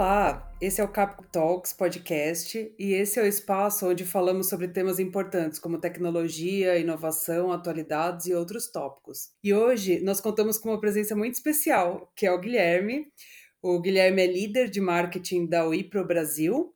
[0.00, 4.66] Olá, esse é o Cap Talks podcast e esse é o espaço onde falamos sobre
[4.66, 9.28] temas importantes como tecnologia, inovação, atualidades e outros tópicos.
[9.44, 13.12] E hoje nós contamos com uma presença muito especial, que é o Guilherme.
[13.60, 16.74] O Guilherme é líder de marketing da Wipro Brasil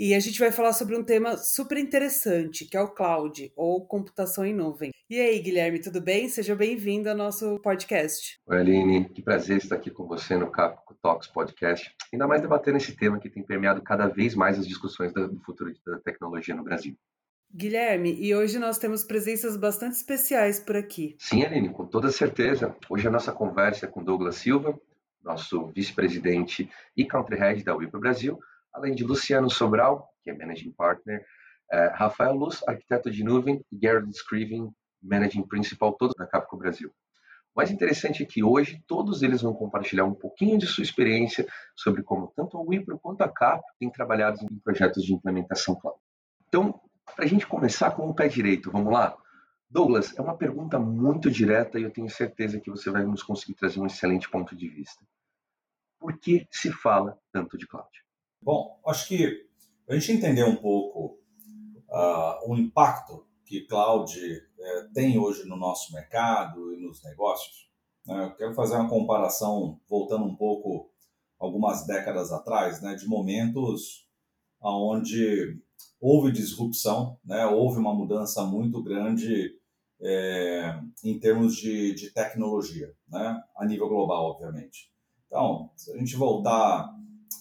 [0.00, 3.86] e a gente vai falar sobre um tema super interessante, que é o cloud, ou
[3.86, 4.90] computação em nuvem.
[5.10, 6.26] E aí, Guilherme, tudo bem?
[6.26, 8.40] Seja bem-vindo ao nosso podcast.
[8.46, 11.94] Oi, Aline, que prazer estar aqui com você no Capo Talks Podcast.
[12.10, 15.70] Ainda mais debatendo esse tema que tem permeado cada vez mais as discussões do futuro
[15.86, 16.96] da tecnologia no Brasil.
[17.54, 21.14] Guilherme, e hoje nós temos presenças bastante especiais por aqui.
[21.18, 22.74] Sim, Aline, com toda certeza.
[22.88, 24.80] Hoje a nossa conversa é com Douglas Silva,
[25.22, 28.40] nosso vice-presidente e country head da Wipro Brasil,
[28.72, 31.24] além de Luciano Sobral, que é Managing Partner,
[31.72, 36.90] uh, Rafael Luz, arquiteto de nuvem, e Gerald Scriven, Managing Principal, todos da Capco Brasil.
[37.54, 41.48] O mais interessante é que hoje todos eles vão compartilhar um pouquinho de sua experiência
[41.74, 45.98] sobre como tanto a Wipro quanto a Cap têm trabalhado em projetos de implementação cloud.
[46.46, 46.80] Então,
[47.16, 49.16] para a gente começar com o pé direito, vamos lá?
[49.68, 53.54] Douglas, é uma pergunta muito direta e eu tenho certeza que você vai nos conseguir
[53.54, 55.04] trazer um excelente ponto de vista.
[55.98, 57.88] Por que se fala tanto de cloud?
[58.42, 59.46] Bom, acho que
[59.86, 61.18] a gente entender um pouco
[61.88, 67.68] uh, o impacto que cloud uh, tem hoje no nosso mercado e nos negócios,
[68.06, 68.24] né?
[68.24, 70.90] eu quero fazer uma comparação, voltando um pouco
[71.38, 74.06] algumas décadas atrás, né, de momentos
[74.60, 75.58] onde
[76.00, 79.58] houve disrupção, né, houve uma mudança muito grande
[80.02, 84.90] é, em termos de, de tecnologia, né, a nível global, obviamente.
[85.26, 86.94] Então, se a gente voltar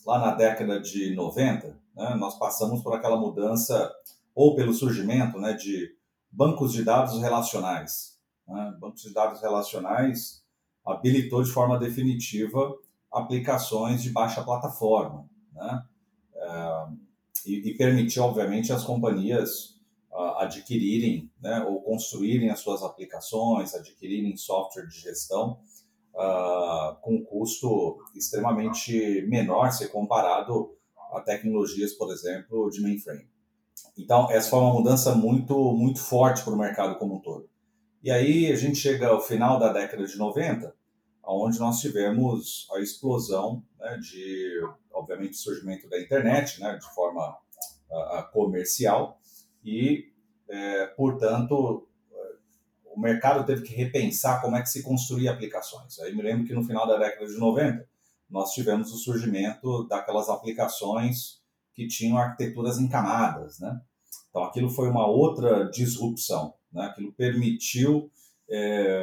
[0.05, 3.91] lá na década de 90, né, nós passamos por aquela mudança,
[4.33, 5.93] ou pelo surgimento né, de
[6.31, 8.17] bancos de dados relacionais.
[8.47, 8.73] Né?
[8.79, 10.43] Bancos de dados relacionais
[10.85, 12.73] habilitou de forma definitiva
[13.11, 15.29] aplicações de baixa plataforma.
[15.53, 15.83] Né?
[16.35, 16.87] É,
[17.45, 19.79] e, e, permitiu, obviamente, as companhias
[20.11, 25.59] uh, adquirirem né, ou construírem as suas aplicações, adquirirem software de gestão
[26.13, 30.75] uh, com um custo extremamente menor se comparado
[31.13, 33.27] a tecnologias, por exemplo, de mainframe.
[33.97, 37.49] Então, essa foi uma mudança muito, muito forte para o mercado como um todo.
[38.01, 40.73] E aí a gente chega ao final da década de 90,
[41.25, 44.61] onde nós tivemos a explosão né, de,
[44.91, 47.37] obviamente, surgimento da internet, né, de forma
[47.91, 49.19] uh, comercial,
[49.63, 50.11] e,
[50.47, 51.88] é, portanto,
[52.99, 55.97] o mercado teve que repensar como é que se construía aplicações.
[55.99, 57.87] Aí me lembro que no final da década de 90,
[58.29, 61.39] nós tivemos o surgimento daquelas aplicações
[61.73, 63.79] que tinham arquiteturas em camadas, né?
[64.29, 66.87] Então aquilo foi uma outra disrupção, né?
[66.87, 68.11] Aquilo permitiu
[68.49, 69.01] é,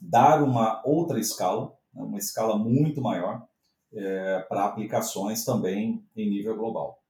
[0.00, 2.02] dar uma outra escala, né?
[2.02, 3.46] uma escala muito maior
[3.92, 7.00] é, para aplicações também em nível global.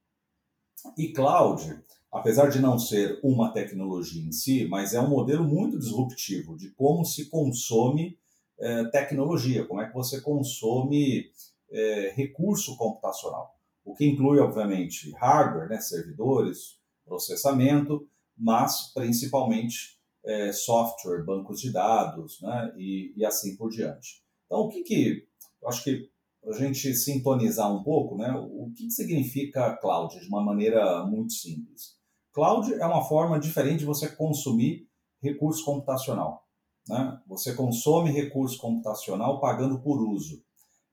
[0.95, 1.75] E cloud
[2.13, 6.69] apesar de não ser uma tecnologia em si, mas é um modelo muito disruptivo de
[6.71, 8.19] como se consome
[8.59, 11.31] é, tecnologia, como é que você consome
[11.71, 18.07] é, recurso computacional, o que inclui, obviamente, hardware, né, servidores, processamento,
[18.37, 24.23] mas principalmente é, software, bancos de dados né, e, e, assim por diante.
[24.45, 25.27] Então, o que que,
[25.65, 26.09] acho que
[26.39, 31.03] para a gente sintonizar um pouco, né, o que, que significa cloud de uma maneira
[31.05, 32.02] muito simples?
[32.33, 34.87] Cloud é uma forma diferente de você consumir
[35.21, 36.43] recurso computacional.
[36.89, 37.21] Né?
[37.27, 40.43] Você consome recurso computacional pagando por uso.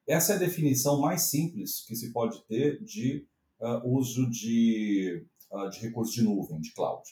[0.07, 3.27] Essa é a definição mais simples que se pode ter de
[3.61, 7.03] uh, uso de, uh, de recurso de nuvem, de cloud.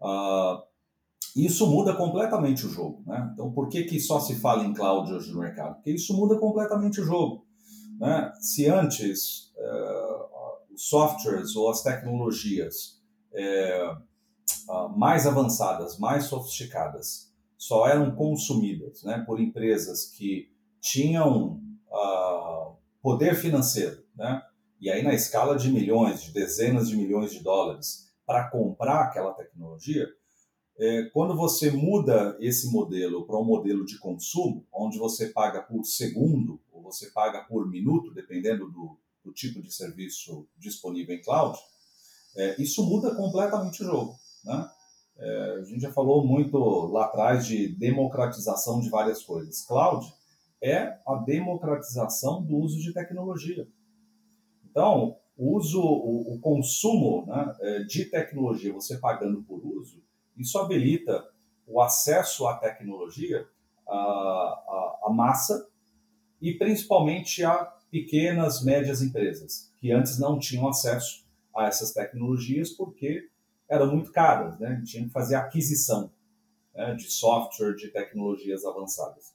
[0.00, 0.62] Uh,
[1.34, 3.02] isso muda completamente o jogo.
[3.06, 3.30] Né?
[3.32, 5.76] Então, por que, que só se fala em cloud hoje no mercado?
[5.76, 7.46] Porque isso muda completamente o jogo.
[7.98, 8.32] Né?
[8.40, 9.50] Se antes
[10.70, 12.99] os softwares ou as tecnologias
[13.32, 13.96] é,
[14.96, 20.50] mais avançadas, mais sofisticadas, só eram consumidas né, por empresas que
[20.80, 24.42] tinham uh, poder financeiro, né,
[24.80, 29.34] e aí na escala de milhões, de dezenas de milhões de dólares, para comprar aquela
[29.34, 30.06] tecnologia,
[30.78, 35.84] é, quando você muda esse modelo para um modelo de consumo, onde você paga por
[35.84, 41.58] segundo ou você paga por minuto, dependendo do, do tipo de serviço disponível em cloud,
[42.36, 44.14] é, isso muda completamente o jogo.
[44.44, 44.68] Né?
[45.18, 49.64] É, a gente já falou muito lá atrás de democratização de várias coisas.
[49.66, 50.06] Cloud
[50.62, 53.66] é a democratização do uso de tecnologia.
[54.64, 60.02] Então, o uso, o, o consumo né, é, de tecnologia, você pagando por uso,
[60.36, 61.24] isso habilita
[61.66, 63.46] o acesso à tecnologia,
[63.86, 65.68] à, à, à massa
[66.40, 71.24] e principalmente a pequenas, médias empresas, que antes não tinham acesso
[71.54, 73.28] a essas tecnologias porque
[73.68, 74.82] eram muito caras, né?
[74.84, 76.10] tinham que fazer aquisição
[76.74, 79.34] né, de software, de tecnologias avançadas.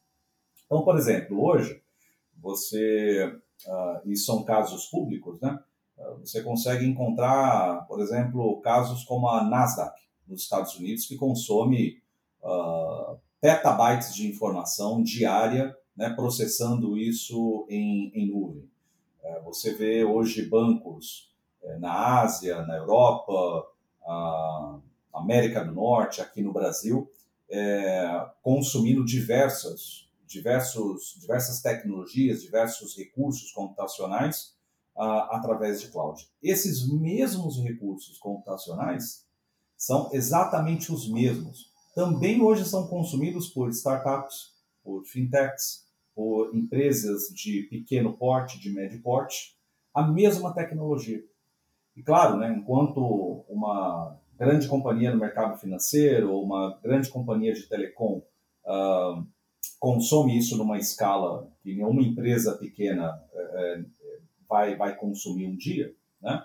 [0.65, 1.81] Então, por exemplo, hoje,
[2.37, 5.59] você, uh, e são casos públicos, né?
[5.97, 9.95] Uh, você consegue encontrar, por exemplo, casos como a Nasdaq,
[10.27, 12.01] nos Estados Unidos, que consome
[12.41, 18.69] uh, petabytes de informação diária, né, processando isso em, em nuvem.
[19.23, 21.31] Uh, você vê hoje bancos
[21.79, 23.65] na Ásia, na Europa,
[25.13, 27.09] América do Norte, aqui no Brasil,
[27.49, 34.55] é, consumindo diversas, diversos, diversas tecnologias, diversos recursos computacionais
[34.95, 36.25] através de cloud.
[36.41, 39.25] Esses mesmos recursos computacionais
[39.75, 41.69] são exatamente os mesmos.
[41.93, 44.53] Também hoje são consumidos por startups,
[44.83, 49.57] por fintechs, por empresas de pequeno porte, de médio porte,
[49.93, 51.21] a mesma tecnologia.
[51.95, 57.67] E claro, né, enquanto uma grande companhia no mercado financeiro ou uma grande companhia de
[57.69, 58.21] telecom
[58.65, 59.25] uh,
[59.79, 63.85] consome isso numa escala que nenhuma empresa pequena uh,
[64.47, 66.43] vai, vai consumir um dia, né?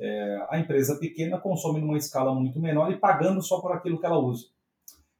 [0.00, 4.06] é, a empresa pequena consome numa escala muito menor e pagando só por aquilo que
[4.06, 4.46] ela usa.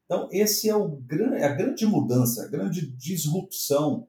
[0.06, 0.98] Então, esse é o,
[1.36, 4.08] é a grande mudança, a grande disrupção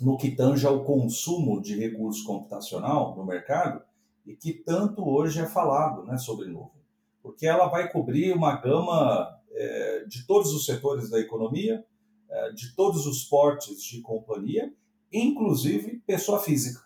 [0.00, 3.82] no que tange ao consumo de recurso computacional no mercado
[4.26, 6.82] e que tanto hoje é falado né, sobre nuvem.
[7.22, 11.84] Porque ela vai cobrir uma gama é, de todos os setores da economia,
[12.28, 14.72] é, de todos os portes de companhia,
[15.12, 16.80] inclusive pessoa física.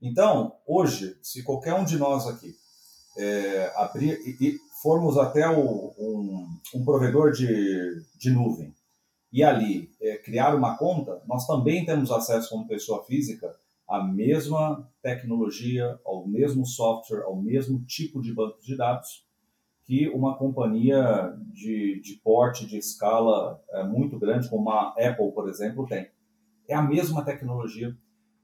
[0.00, 2.56] Então, hoje, se qualquer um de nós aqui
[3.16, 8.74] é, abrir e, e, formos até o, um, um, provedor de, de nuvem
[9.32, 13.54] e ali é, criar uma conta, nós também temos acesso como pessoa física
[13.88, 19.26] à mesma tecnologia, ao mesmo software, ao mesmo tipo de banco de dados
[19.84, 25.48] que uma companhia de, de porte, de escala é, muito grande, como a Apple, por
[25.48, 26.08] exemplo, tem.
[26.68, 27.96] É a mesma tecnologia,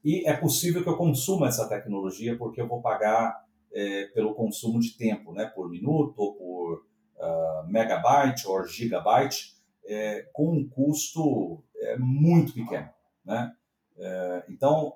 [0.03, 4.79] e é possível que eu consuma essa tecnologia porque eu vou pagar é, pelo consumo
[4.79, 6.85] de tempo, né, por minuto, ou por
[7.17, 9.55] uh, megabyte ou gigabyte,
[9.89, 12.87] é, com um custo é, muito pequeno.
[13.25, 13.51] Né?
[13.97, 14.93] É, então,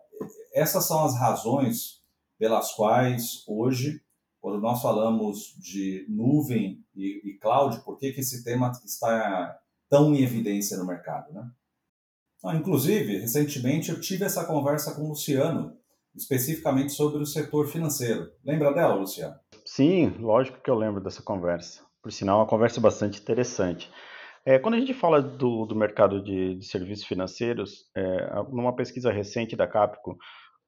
[0.54, 2.02] essas são as razões
[2.38, 4.02] pelas quais hoje,
[4.40, 9.60] quando nós falamos de nuvem e, e cloud, por que, que esse tema está
[9.90, 11.34] tão em evidência no mercado?
[11.34, 11.50] Né?
[12.44, 15.76] Ah, inclusive, recentemente eu tive essa conversa com o Luciano,
[16.16, 18.32] especificamente sobre o setor financeiro.
[18.46, 19.36] Lembra dela, Luciano?
[19.66, 21.82] Sim, lógico que eu lembro dessa conversa.
[22.02, 23.90] Por sinal, uma conversa bastante interessante.
[24.46, 29.12] É, quando a gente fala do, do mercado de, de, serviços financeiros, é, numa pesquisa
[29.12, 30.18] recente da Capco,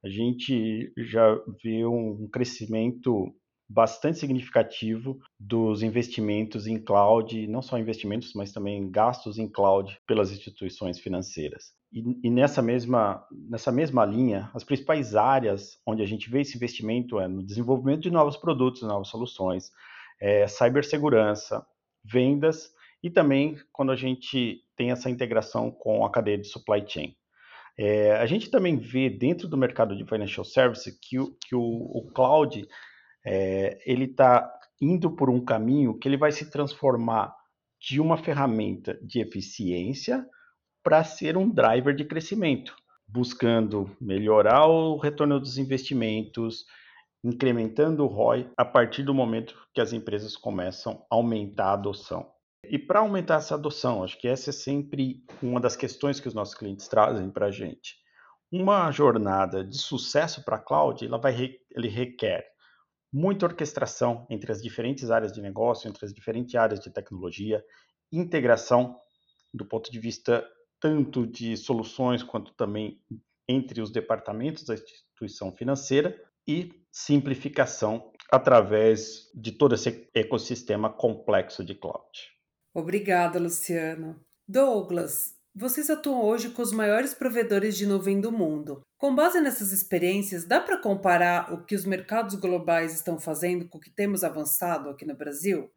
[0.04, 3.34] a gente já viu um crescimento
[3.68, 10.32] bastante significativo dos investimentos em cloud, não só investimentos, mas também gastos em cloud pelas
[10.32, 11.74] instituições financeiras.
[11.92, 16.56] E, e, nessa, mesma, nessa mesma linha, as principais áreas onde a gente vê esse
[16.56, 19.72] investimento é no desenvolvimento de novos produtos, novas soluções,
[20.22, 21.66] é, cibersegurança,
[22.04, 22.75] vendas
[23.06, 27.16] e também quando a gente tem essa integração com a cadeia de supply chain.
[27.78, 31.62] É, a gente também vê dentro do mercado de financial services que o, que o,
[31.62, 32.68] o cloud
[33.24, 34.52] é, ele está
[34.82, 37.32] indo por um caminho que ele vai se transformar
[37.80, 40.26] de uma ferramenta de eficiência
[40.84, 42.76] para ser um driver de crescimento,
[43.08, 46.66] buscando melhorar o retorno dos investimentos,
[47.24, 52.34] incrementando o ROI a partir do momento que as empresas começam a aumentar a adoção.
[52.70, 56.34] E para aumentar essa adoção, acho que essa é sempre uma das questões que os
[56.34, 57.96] nossos clientes trazem para a gente.
[58.52, 62.46] Uma jornada de sucesso para a cloud, ela vai, ele requer
[63.12, 67.64] muita orquestração entre as diferentes áreas de negócio, entre as diferentes áreas de tecnologia,
[68.12, 68.98] integração
[69.54, 70.46] do ponto de vista
[70.80, 73.02] tanto de soluções quanto também
[73.48, 76.16] entre os departamentos da instituição financeira
[76.48, 82.35] e simplificação através de todo esse ecossistema complexo de cloud.
[82.76, 84.20] Obrigada, Luciano.
[84.46, 88.82] Douglas, vocês atuam hoje com os maiores provedores de nuvem do mundo.
[88.98, 93.78] Com base nessas experiências, dá para comparar o que os mercados globais estão fazendo com
[93.78, 95.72] o que temos avançado aqui no Brasil?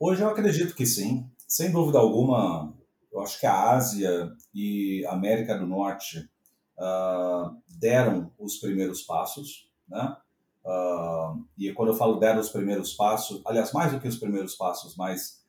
[0.00, 1.30] Hoje eu acredito que sim.
[1.46, 2.74] Sem dúvida alguma,
[3.12, 6.28] eu acho que a Ásia e a América do Norte
[6.76, 10.16] uh, deram os primeiros passos, né?
[10.64, 14.56] Uh, e quando eu falo deram os primeiros passos, aliás, mais do que os primeiros
[14.56, 15.39] passos, mas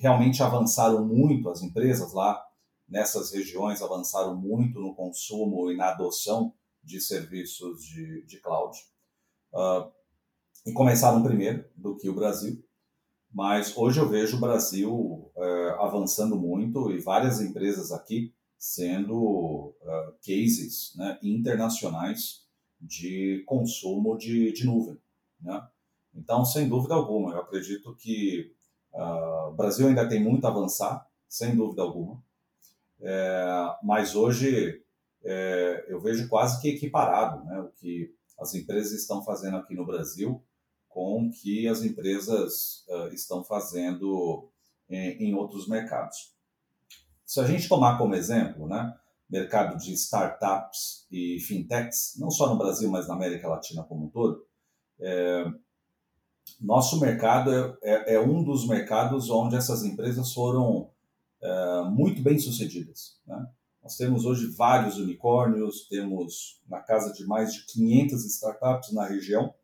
[0.00, 2.44] realmente avançaram muito as empresas lá
[2.88, 8.78] nessas regiões avançaram muito no consumo e na adoção de serviços de, de cloud.
[9.52, 9.90] Uh,
[10.66, 12.62] e começaram primeiro do que o Brasil,
[13.32, 14.92] mas hoje eu vejo o Brasil
[15.34, 22.44] uh, avançando muito e várias empresas aqui sendo uh, cases né, internacionais
[22.80, 24.98] de consumo de, de nuvem.
[25.40, 25.68] Né?
[26.14, 28.53] Então, sem dúvida alguma, eu acredito que
[28.94, 32.22] uh, o Brasil ainda tem muito a avançar, sem dúvida alguma,
[33.00, 34.82] é, mas hoje
[35.22, 39.86] é, eu vejo quase que equiparado né, o que as empresas estão fazendo aqui no
[39.86, 40.42] Brasil
[40.88, 44.48] com o que as empresas uh, estão fazendo
[44.88, 46.32] em, em, outros mercados.
[47.26, 48.94] Se a gente tomar como exemplo, né,
[49.28, 54.10] mercado de startups e fintechs, não só no Brasil, mas na América Latina como um
[54.10, 54.46] todo,
[55.00, 55.44] é,
[56.60, 60.90] nosso mercado é, é, é, um dos mercados onde essas empresas foram
[61.42, 63.18] é, muito bem sucedidas.
[63.26, 63.46] Né?
[63.82, 69.54] Nós temos hoje vários unicórnios, temos na casa de mais de 500 startups na região,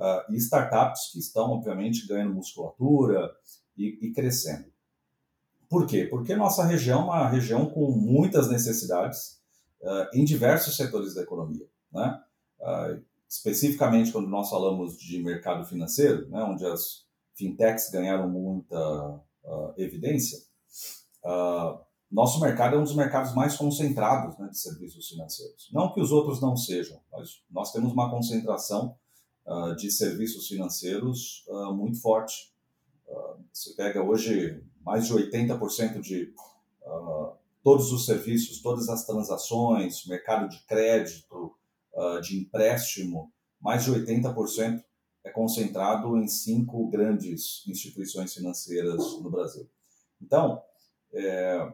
[0.00, 3.30] uh, e startups que estão, obviamente, ganhando musculatura
[3.76, 4.72] e, e, crescendo.
[5.68, 6.06] Por quê?
[6.06, 9.40] Porque nossa região é uma região com muitas necessidades
[9.82, 11.66] uh, em diversos setores da economia.
[11.92, 12.20] Né?
[12.60, 19.22] Uh, especificamente quando nós falamos de mercado financeiro, né, onde as fintechs ganharam muita
[19.78, 20.38] evidência,
[22.10, 25.70] nosso mercado é um dos mercados mais concentrados né, de serviços financeiros.
[25.72, 28.96] Não que os outros não sejam, mas nós temos uma concentração
[29.46, 32.52] uh, de serviços financeiros uh, muito forte.
[33.06, 36.34] Uh, você pega hoje mais de 80% de
[37.62, 41.54] todos os serviços, todas as transações, mercado de crédito,
[42.22, 44.82] de empréstimo, mais de 80%
[45.22, 49.68] é concentrado em cinco grandes instituições financeiras no Brasil.
[50.20, 50.62] Então,
[51.12, 51.72] é,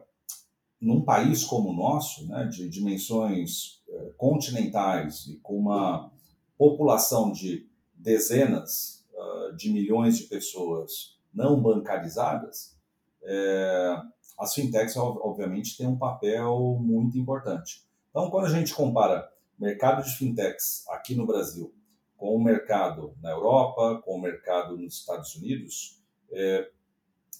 [0.79, 6.11] num país como o nosso, né, de dimensões eh, continentais e com uma
[6.57, 12.75] população de dezenas uh, de milhões de pessoas não bancarizadas,
[13.23, 14.01] é,
[14.39, 17.83] as fintechs, obviamente, têm um papel muito importante.
[18.09, 21.73] Então, quando a gente compara mercado de fintechs aqui no Brasil
[22.17, 26.69] com o mercado na Europa, com o mercado nos Estados Unidos, é,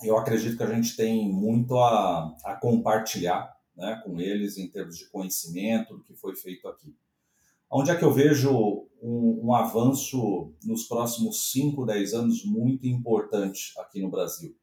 [0.04, 4.98] eu acredito que a gente tem muito a, a compartilhar né, com eles em termos
[4.98, 6.96] de conhecimento do que foi feito aqui.
[7.70, 13.74] Onde é que eu vejo um, um avanço nos próximos 5, 10 anos muito importante
[13.80, 14.56] aqui no Brasil?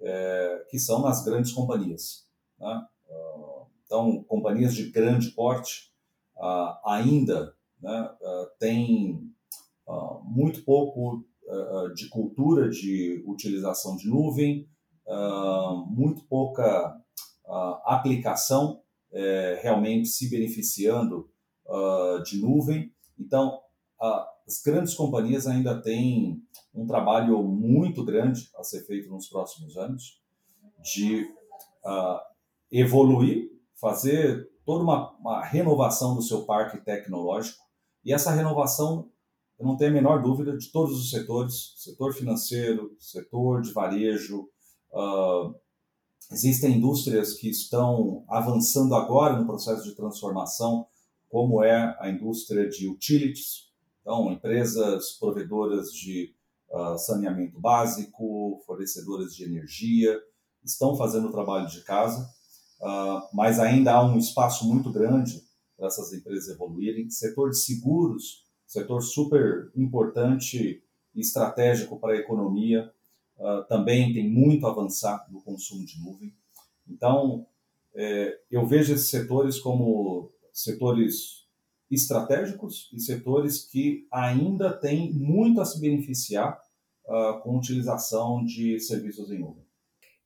[0.00, 2.26] É, que são nas grandes companhias.
[2.58, 2.84] Né?
[3.08, 5.91] Uh, então, companhias de grande porte
[6.36, 9.30] uh, ainda né, uh, têm
[10.24, 11.24] muito pouco
[11.94, 14.66] de cultura de utilização de nuvem,
[15.06, 16.96] uh, muito pouca
[17.44, 18.80] uh, aplicação
[19.14, 21.30] é, realmente se beneficiando
[21.66, 22.90] uh, de nuvem.
[23.18, 23.60] Então,
[24.00, 26.42] as grandes companhias ainda têm
[26.74, 30.20] um trabalho muito grande a ser feito nos próximos anos
[30.82, 31.24] de
[32.70, 37.62] evoluir, fazer toda uma, uma renovação do seu parque tecnológico.
[38.04, 39.10] E essa renovação
[39.58, 44.48] eu não tenho a menor dúvida de todos os setores, setor financeiro, setor de varejo,
[44.92, 45.54] Uh,
[46.30, 50.86] existem indústrias que estão avançando agora no processo de transformação,
[51.30, 56.34] como é a indústria de utilities, então empresas provedoras de
[56.70, 60.20] uh, saneamento básico, fornecedoras de energia,
[60.62, 62.28] estão fazendo o trabalho de casa,
[63.32, 65.40] mas ainda há um espaço muito grande
[65.76, 67.08] para essas empresas evoluírem.
[67.10, 70.82] Setor de seguros, setor super importante
[71.14, 72.90] e estratégico para a economia,
[73.36, 76.34] uh, também tem muito a avançar no consumo de nuvem.
[76.88, 77.46] Então,
[77.94, 81.46] é, eu vejo esses setores como setores
[81.90, 86.58] estratégicos e setores que ainda têm muito a se beneficiar
[87.04, 89.61] uh, com a utilização de serviços em nuvem.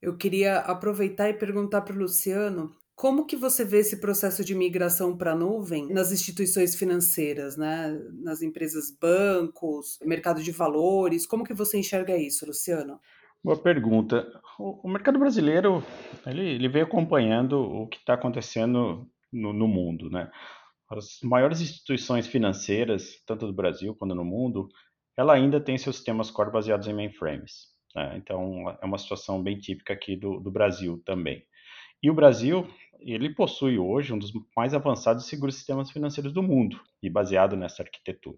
[0.01, 4.55] Eu queria aproveitar e perguntar para o Luciano como que você vê esse processo de
[4.55, 7.95] migração para a nuvem nas instituições financeiras, né?
[8.23, 11.27] nas empresas bancos, mercado de valores?
[11.27, 12.99] Como que você enxerga isso, Luciano?
[13.43, 14.27] Boa pergunta.
[14.57, 15.83] O, mercado brasileiro
[16.25, 20.31] ele, ele acompanhando o que está acontecendo no, no, mundo, né?
[20.89, 24.69] As maiores instituições financeiras, tanto do Brasil quanto no mundo,
[25.15, 27.76] ela ainda tem seus sistemas core baseados em mainframes.
[27.97, 28.15] Né?
[28.15, 31.43] Então é uma situação bem típica aqui do, do Brasil também.
[32.01, 32.67] E o Brasil,
[32.99, 37.55] ele possui hoje um dos mais avançados e seguros sistemas financeiros do mundo, e baseado
[37.57, 38.37] nessa arquitetura.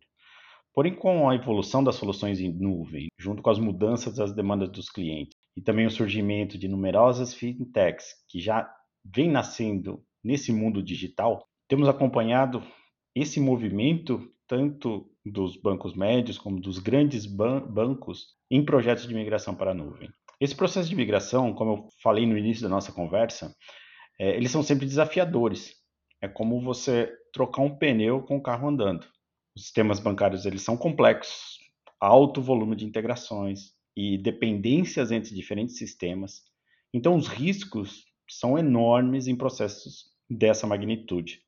[0.74, 4.89] Porém, com a evolução das soluções em nuvem, junto com as mudanças das demandas dos
[4.89, 8.74] clientes, e também o surgimento de numerosas fintechs que já
[9.04, 12.63] vem nascendo nesse mundo digital, temos acompanhado
[13.13, 19.55] esse movimento tanto dos bancos médios como dos grandes ban bancos em projetos de migração
[19.55, 20.09] para a nuvem.
[20.39, 23.53] Esse processo de migração, como eu falei no início da nossa conversa,
[24.19, 25.75] é, eles são sempre desafiadores.
[26.21, 29.05] É como você trocar um pneu com o carro andando.
[29.55, 31.57] Os sistemas bancários eles são complexos,
[32.00, 36.43] alto volume de integrações e dependências entre diferentes sistemas.
[36.93, 41.41] Então, os riscos são enormes em processos dessa magnitude.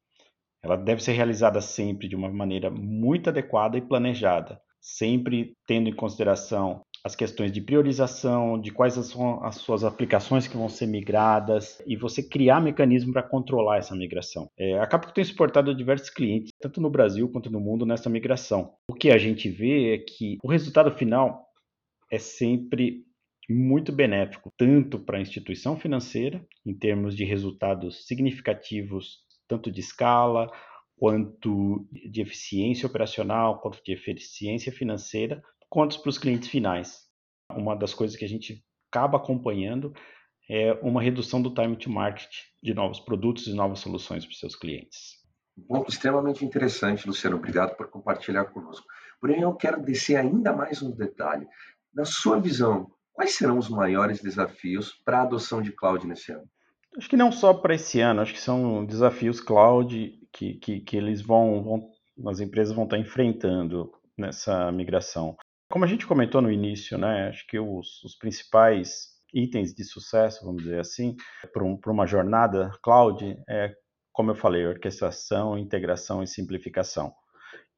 [0.64, 5.96] Ela deve ser realizada sempre de uma maneira muito adequada e planejada, sempre tendo em
[5.96, 11.82] consideração as questões de priorização, de quais são as suas aplicações que vão ser migradas
[11.88, 14.48] e você criar mecanismo para controlar essa migração.
[14.58, 18.74] É, a Capco tem suportado diversos clientes, tanto no Brasil quanto no mundo, nessa migração.
[18.88, 21.44] O que a gente vê é que o resultado final
[22.12, 23.04] é sempre
[23.50, 29.20] muito benéfico, tanto para a instituição financeira, em termos de resultados significativos
[29.52, 30.50] tanto de escala,
[30.96, 37.02] quanto de eficiência operacional, quanto de eficiência financeira, quanto para os clientes finais.
[37.52, 39.94] Uma das coisas que a gente acaba acompanhando
[40.50, 42.32] é uma redução do time to market
[42.64, 45.20] de novos produtos e novas soluções para os seus clientes.
[45.58, 47.36] Um ponto extremamente interessante, Luciano.
[47.36, 48.88] Obrigado por compartilhar conosco.
[49.20, 51.46] Porém, eu quero descer ainda mais um detalhe.
[51.94, 56.50] Na sua visão, quais serão os maiores desafios para a adoção de cloud nesse ano?
[56.98, 60.98] Acho que não só para esse ano, acho que são desafios cloud que, que, que
[60.98, 61.90] eles vão, vão,
[62.30, 65.36] as empresas vão estar enfrentando nessa migração.
[65.72, 70.46] Como a gente comentou no início, né, acho que os, os principais itens de sucesso,
[70.46, 71.16] vamos dizer assim,
[71.54, 73.74] para um, uma jornada cloud é,
[74.12, 77.14] como eu falei, orquestração, integração e simplificação.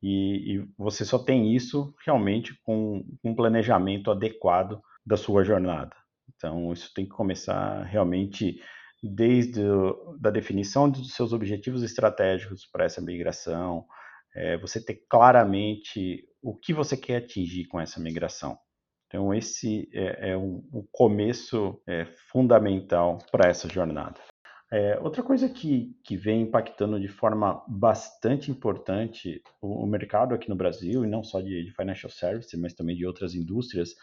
[0.02, 5.96] E, e você só tem isso realmente com um planejamento adequado da sua jornada.
[6.36, 8.60] Então, isso tem que começar realmente
[9.04, 9.62] desde
[10.24, 13.86] a definição dos seus objetivos estratégicos para essa migração,
[14.34, 18.58] é, você ter claramente o que você quer atingir com essa migração.
[19.08, 24.20] Então, esse é, é um, começo é, fundamental para essa jornada.
[24.72, 30.50] É, outra coisa que, que vem impactando de forma bastante importante o, o mercado aqui
[30.50, 33.94] no Brasil, e não só de, de, financial services, mas também de outras indústrias,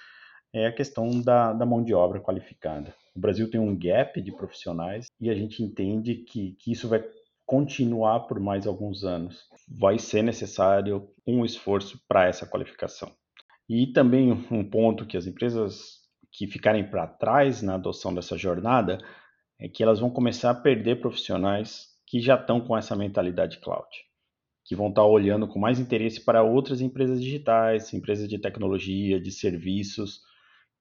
[0.52, 2.94] é a questão da, da mão de obra qualificada.
[3.14, 7.04] O Brasil tem um gap de profissionais e a gente entende que, que isso vai
[7.46, 9.44] continuar por mais alguns anos.
[9.68, 13.10] Vai ser necessário um esforço para essa qualificação.
[13.68, 16.00] E também um ponto que as empresas
[16.32, 18.98] que ficarem para trás na adoção dessa jornada
[19.58, 23.88] é que elas vão começar a perder profissionais que já estão com essa mentalidade cloud,
[24.64, 29.30] que vão estar olhando com mais interesse para outras empresas digitais, empresas de tecnologia, de
[29.30, 30.20] serviços,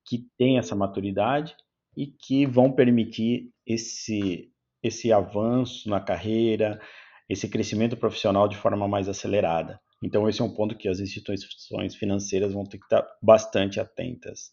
[0.10, 1.56] que têm essa maturidade
[1.96, 6.82] e que vão permitir esse, esse avanço na carreira,
[7.30, 9.80] esse crescimento profissional de forma mais acelerada.
[10.04, 14.52] Então, esse é um ponto que as instituições financeiras vão ter que estar bastante atentas.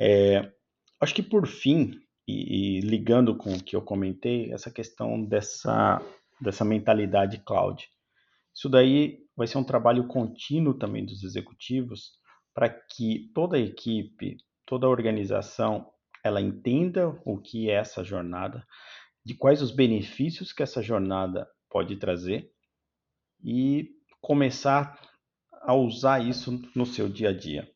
[0.00, 0.50] É,
[0.98, 1.92] acho que, por fim,
[2.26, 6.00] e, e, ligando com o que eu comentei, essa questão dessa,
[6.40, 7.86] dessa mentalidade cloud.
[8.54, 12.12] Isso daí vai ser um trabalho contínuo também dos executivos
[12.54, 15.90] para que toda a equipe, toda a organização
[16.22, 18.66] ela entenda o que é essa jornada,
[19.24, 22.50] de quais os benefícios que essa jornada pode trazer
[23.42, 25.00] e começar
[25.62, 27.70] a usar isso no seu dia a dia.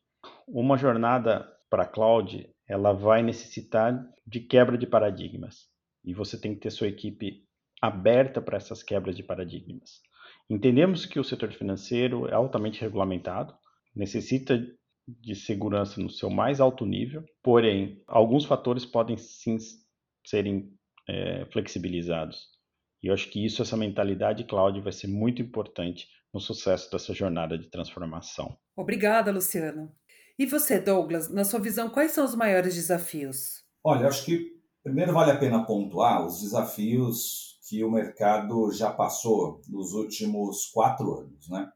[0.47, 5.69] Uma jornada para cloud, ela vai necessitar de quebra de paradigmas
[6.03, 7.45] e você tem que ter sua equipe
[7.81, 10.01] aberta para essas quebras de paradigmas.
[10.49, 13.53] Entendemos que o setor financeiro é altamente regulamentado,
[13.95, 14.61] necessita
[15.07, 19.57] de segurança no seu mais alto nível, porém, alguns fatores podem sim
[20.25, 20.71] serem
[21.07, 22.47] é, flexibilizados.
[23.03, 27.13] E eu acho que isso, essa mentalidade cloud, vai ser muito importante no sucesso dessa
[27.13, 28.57] jornada de transformação.
[28.75, 29.91] Obrigada, Luciano.
[30.37, 33.63] E você, Douglas, na sua visão, quais são os maiores desafios?
[33.83, 39.61] Olha, acho que primeiro vale a pena pontuar os desafios que o mercado já passou
[39.67, 41.69] nos últimos quatro anos, né?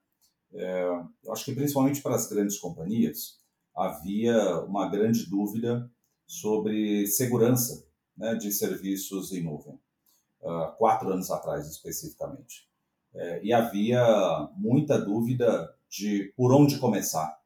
[0.55, 0.85] É,
[1.31, 3.39] acho que principalmente para as grandes companhias
[3.75, 5.91] havia uma grande dúvida
[6.25, 7.85] sobre segurança
[8.17, 9.77] né, de serviços em nuvem,
[10.41, 12.69] uh, quatro anos atrás especificamente.
[13.13, 14.01] É, e havia
[14.57, 17.37] muita dúvida de por onde começar,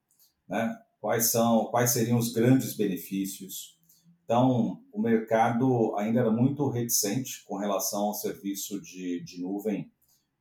[0.48, 0.76] né?
[1.00, 3.78] quais são, quais seriam os grandes benefícios.
[4.24, 9.92] Então, o mercado ainda era muito reticente com relação ao serviço de, de nuvem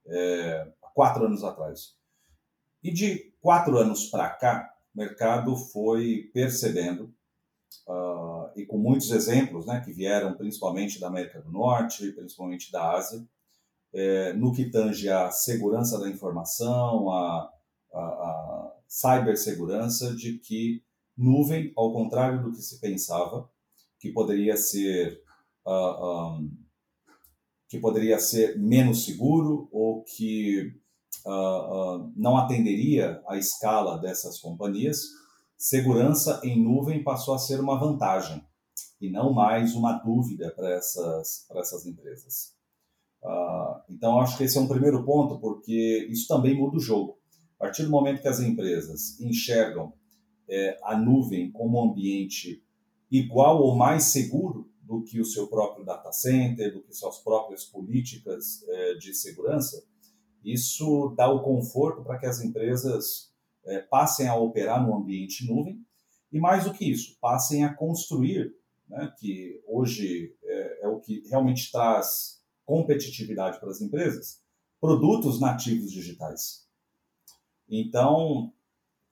[0.06, 1.97] é, quatro anos atrás.
[2.82, 7.14] E de quatro anos para cá, o mercado foi percebendo
[7.86, 12.92] uh, e com muitos exemplos, né, que vieram principalmente da América do Norte, principalmente da
[12.92, 13.26] Ásia,
[13.92, 17.50] é, no que tange a segurança da informação, a,
[17.94, 20.82] a cibersegurança, de que
[21.16, 23.50] nuvem, ao contrário do que se pensava,
[23.98, 25.22] que poderia ser
[25.66, 26.50] uh, ah, um,
[27.68, 30.80] que poderia ser menos seguro ou que
[31.28, 35.02] uh, não atenderia à escala dessas companhias,
[35.56, 38.42] segurança em nuvem passou a ser uma vantagem
[39.00, 42.56] e não mais uma dúvida para essas, para essas empresas.
[43.22, 47.18] Uh, então, acho que esse é um primeiro ponto, porque isso também muda o jogo.
[47.56, 49.92] A partir do momento que as empresas enxergam
[50.48, 52.62] é, a nuvem como um ambiente
[53.10, 57.64] igual ou mais seguro do que o seu próprio data center, do que suas próprias
[57.64, 59.84] políticas é, de segurança,
[60.44, 63.32] isso dá o conforto para que as empresas
[63.64, 65.80] é, passem a operar no ambiente nuvem
[66.32, 68.54] e, mais do que isso, passem a construir,
[68.88, 74.42] né, que hoje é, é o que realmente traz competitividade para as empresas,
[74.80, 76.66] produtos nativos digitais.
[77.68, 78.52] Então,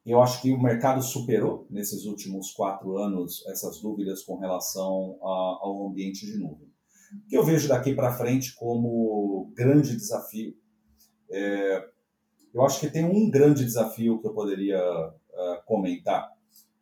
[0.04, 5.58] eu acho que o mercado superou nesses últimos quatro anos essas dúvidas com relação a,
[5.62, 6.68] ao ambiente de nuvem.
[7.12, 10.54] O que eu vejo daqui para frente como grande desafio,
[11.30, 11.88] é,
[12.52, 16.32] eu acho que tem um grande desafio que eu poderia uh, comentar,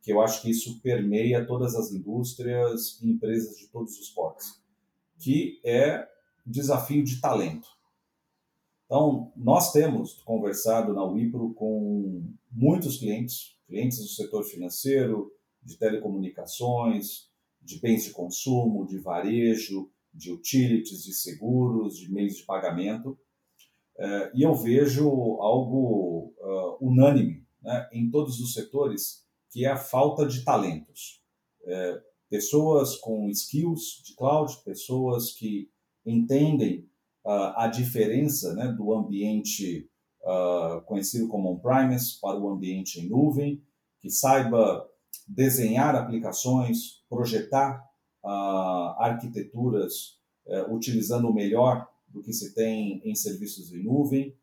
[0.03, 4.63] que eu acho que isso permeia todas as indústrias e empresas de todos os portos,
[5.19, 6.07] que é
[6.47, 7.69] o desafio de talento.
[8.85, 17.31] Então, nós temos conversado na Wipro com muitos clientes, clientes do setor financeiro, de telecomunicações,
[17.61, 23.19] de bens de consumo, de varejo, de utilities, de seguros, de meios de pagamento.
[23.97, 25.09] Eh, e eu vejo
[25.41, 31.23] algo uh, unânime né, em todos os setores, que é a falta de talentos.
[31.67, 35.71] É, pessoas com skills de cloud, pessoas que
[36.05, 36.81] entendem
[37.25, 39.89] uh, a diferença né, do ambiente
[40.23, 43.63] uh, conhecido como on-premise para o ambiente em nuvem,
[44.01, 44.87] que saiba
[45.27, 47.83] desenhar aplicações, projetar
[48.99, 50.19] arquiteturas
[50.71, 54.35] utilizando o melhor do que se tem em serviços em nuvem.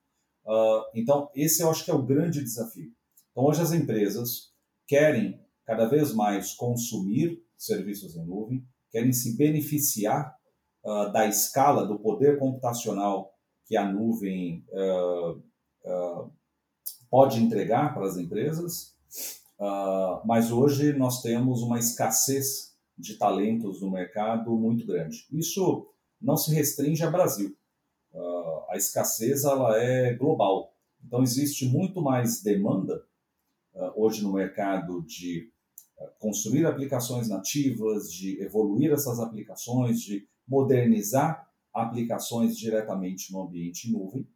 [0.93, 2.91] então, esse eu acho que é o grande desafio.
[3.31, 4.51] Então, hoje as empresas
[4.85, 10.35] querem cada vez mais consumir serviços em nuvem, querem se beneficiar
[10.83, 13.33] uh, da escala do poder computacional
[13.65, 16.31] que a nuvem uh, uh,
[17.09, 18.95] pode entregar para as empresas,
[20.25, 25.27] mas hoje nós temos uma escassez de talentos no mercado muito grande.
[25.31, 25.87] Isso
[26.19, 27.55] não se restringe a Brasil.
[28.69, 30.73] A escassez ela é global.
[31.05, 33.03] Então existe muito mais demanda
[33.95, 35.49] hoje no mercado de
[36.19, 44.27] construir aplicações nativas, de evoluir essas aplicações, de modernizar aplicações diretamente no ambiente nuvem,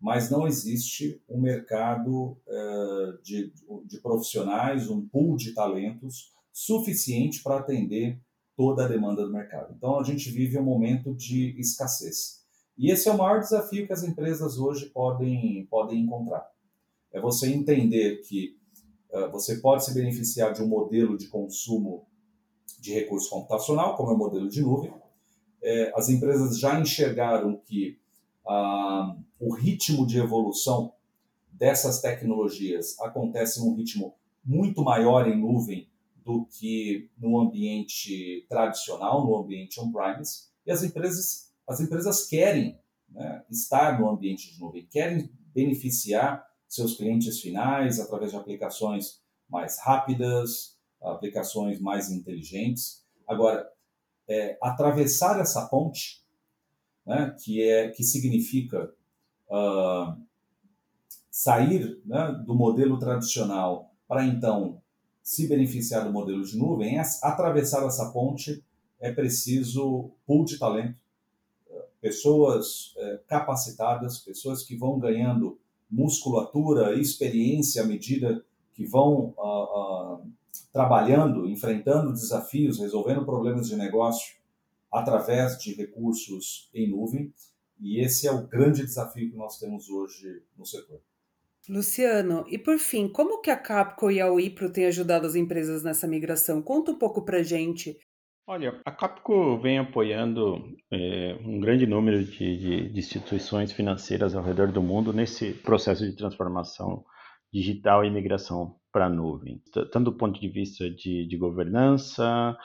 [0.00, 2.38] mas não existe um mercado
[3.22, 3.52] de,
[3.84, 8.20] de profissionais, um pool de talentos suficiente para atender
[8.56, 9.74] toda a demanda do mercado.
[9.76, 12.39] Então, a gente vive um momento de escassez.
[12.80, 16.50] E esse é o maior desafio que as empresas hoje podem, podem encontrar.
[17.12, 18.56] É você entender que
[19.12, 22.06] uh, você pode se beneficiar de um modelo de consumo
[22.80, 24.90] de recurso computacional, como é o modelo de nuvem,
[25.62, 27.98] é, as empresas já enxergaram que
[28.48, 30.94] ah, o ritmo de evolução
[31.52, 35.86] dessas tecnologias acontece num ritmo muito maior em nuvem
[36.24, 42.76] do que no ambiente tradicional, no ambiente on-premise, e as empresas, as empresas querem
[43.08, 49.78] né, estar no ambiente de nuvem, querem beneficiar seus clientes finais através de aplicações mais
[49.78, 53.04] rápidas, aplicações mais inteligentes.
[53.26, 53.70] Agora,
[54.28, 56.24] é, atravessar essa ponte,
[57.06, 58.92] né, que, é, que significa
[59.48, 60.20] uh,
[61.30, 64.82] sair né, do modelo tradicional para então
[65.22, 68.64] se beneficiar do modelo de nuvem, é, atravessar essa ponte
[68.98, 71.00] é preciso pool de talento,
[72.00, 75.58] pessoas é, capacitadas, pessoas que vão ganhando
[75.90, 80.32] musculatura, experiência à medida que vão uh, uh,
[80.72, 84.36] trabalhando, enfrentando desafios, resolvendo problemas de negócio
[84.90, 87.32] através de recursos em nuvem.
[87.80, 91.00] E esse é o grande desafio que nós temos hoje no setor.
[91.68, 95.82] Luciano, e por fim, como que a Capco e a Wipro têm ajudado as empresas
[95.82, 96.62] nessa migração?
[96.62, 97.98] Conta um pouco para gente.
[98.52, 104.42] Olha, a Capco vem apoiando é, um grande número de, de, de instituições financeiras ao
[104.42, 107.04] redor do mundo nesse processo de transformação
[107.52, 112.58] digital e migração para a nuvem, tanto do ponto de vista de, de governança,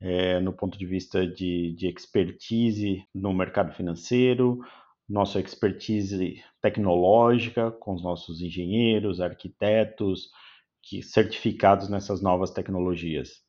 [0.00, 4.58] é, no ponto de vista de, de expertise no mercado financeiro,
[5.08, 10.30] nossa expertise tecnológica com os nossos engenheiros, arquitetos,
[10.82, 13.46] que certificados nessas novas tecnologias.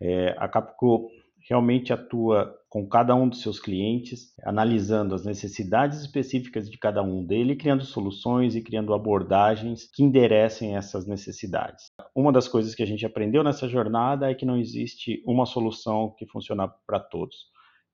[0.00, 1.10] É, a Capco
[1.48, 7.24] realmente atua com cada um dos seus clientes, analisando as necessidades específicas de cada um
[7.24, 11.86] dele, criando soluções e criando abordagens que enderecem essas necessidades.
[12.14, 16.14] Uma das coisas que a gente aprendeu nessa jornada é que não existe uma solução
[16.16, 17.50] que funcione para todos.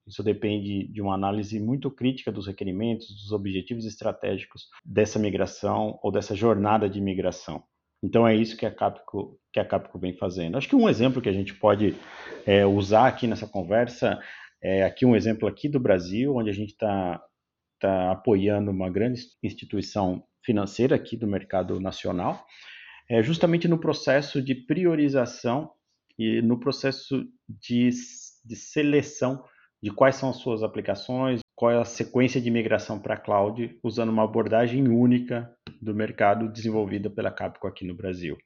[0.06, 6.12] Isso depende de uma análise muito crítica dos requerimentos, dos objetivos estratégicos dessa migração ou
[6.12, 7.64] dessa jornada de migração.
[8.02, 10.58] Então é isso que a Capco, que a Capco vem fazendo.
[10.58, 11.96] Acho que um exemplo que a gente pode
[12.44, 14.20] é, usar aqui nessa conversa
[14.62, 17.22] é aqui um exemplo aqui do Brasil, onde a gente está
[17.80, 22.44] tá apoiando uma grande instituição financeira aqui do mercado nacional,
[23.08, 25.70] é justamente no processo de priorização
[26.18, 27.88] e no processo de,
[28.44, 29.42] de seleção
[29.82, 33.78] de quais são as suas aplicações, qual é a sequência de migração para a cloud,
[33.82, 38.36] usando uma abordagem única do mercado desenvolvida pela Capco aqui no Brasil.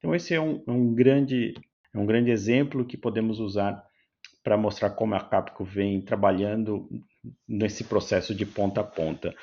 [0.00, 1.54] Então esse é um, é um grande
[1.94, 3.80] é um grande exemplo que podemos usar
[4.42, 6.88] para mostrar como a Capco vem trabalhando
[7.46, 9.34] nesse processo de ponta a ponta.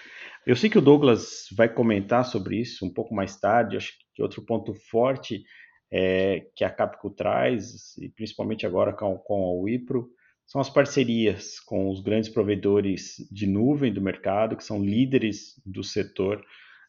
[0.46, 3.78] Eu sei que o Douglas vai comentar sobre isso um pouco mais tarde.
[3.78, 5.44] Acho que outro ponto forte
[5.92, 10.10] é, que a Capco traz, e principalmente agora com, com a Wipro,
[10.48, 15.84] são as parcerias com os grandes provedores de nuvem do mercado, que são líderes do
[15.84, 16.44] setor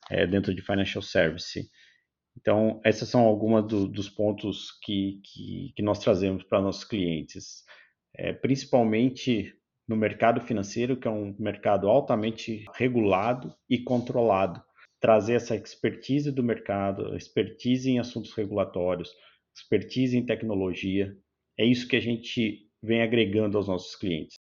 [0.08, 1.68] é, dentro de financial service.
[2.40, 7.64] Então, esses são alguns do, dos pontos que, que, que, nós trazemos para nossos clientes,
[8.14, 9.52] é, principalmente
[9.88, 14.62] no mercado financeiro, que é um mercado altamente regulado e controlado.
[15.00, 19.10] Trazer essa expertise do mercado, expertise em assuntos regulatórios,
[19.56, 21.16] expertise em tecnologia,
[21.58, 24.36] é isso que a gente vem agregando aos nossos clientes.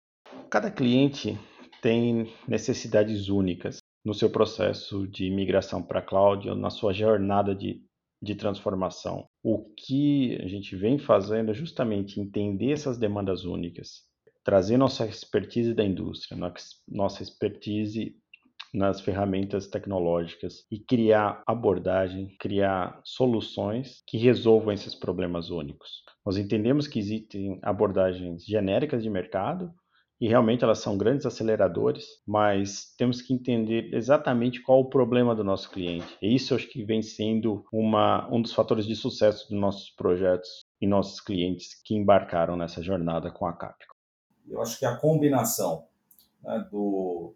[0.51, 1.39] Cada cliente
[1.81, 7.55] tem necessidades únicas no seu processo de migração para a cloud ou na sua jornada
[7.55, 7.83] de,
[8.21, 9.27] de transformação.
[9.43, 14.03] O que a gente vem fazendo é justamente entender essas demandas únicas,
[14.45, 16.39] trazer nossa expertise da indústria,
[16.87, 18.15] nossa expertise
[18.75, 26.03] nas ferramentas tecnológicas e criar abordagem, criar soluções que resolvam esses problemas únicos.
[26.27, 29.73] Nós entendemos que existem abordagens genéricas de mercado
[30.25, 35.45] e realmente elas são grandes aceleradores, mas temos que entender exatamente qual o problema do
[35.45, 36.17] nosso cliente.
[36.23, 40.65] E isso acho que vem sendo uma, um dos fatores de sucesso dos nossos projetos
[40.81, 43.95] e nossos clientes que embarcaram nessa jornada com a Capco.
[44.49, 45.85] Eu acho que a combinação
[46.43, 47.35] né, do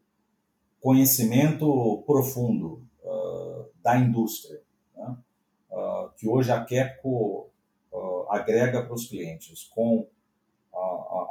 [0.81, 4.63] conhecimento profundo uh, da indústria,
[4.97, 5.15] né?
[5.71, 7.51] uh, que hoje a Kepco
[7.93, 10.09] uh, agrega para os clientes, com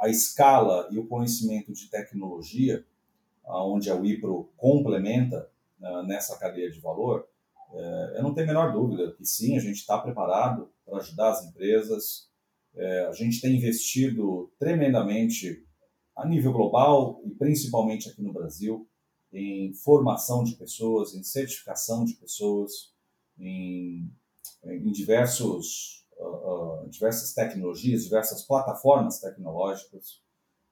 [0.00, 2.84] a, escala e o conhecimento de tecnologia,
[3.44, 5.48] onde a Wipro complementa
[6.06, 7.26] nessa cadeia de valor,
[7.72, 11.30] eh, eu não tenho a menor dúvida que sim, a gente está preparado para ajudar
[11.30, 12.28] as empresas,
[12.74, 15.64] eh, a gente tem investido tremendamente
[16.16, 18.88] a nível global e principalmente aqui no Brasil
[19.32, 22.92] em formação de pessoas, em certificação de pessoas,
[23.38, 24.10] em,
[24.64, 30.22] em diversos, uh, uh, diversas tecnologias, diversas plataformas tecnológicas.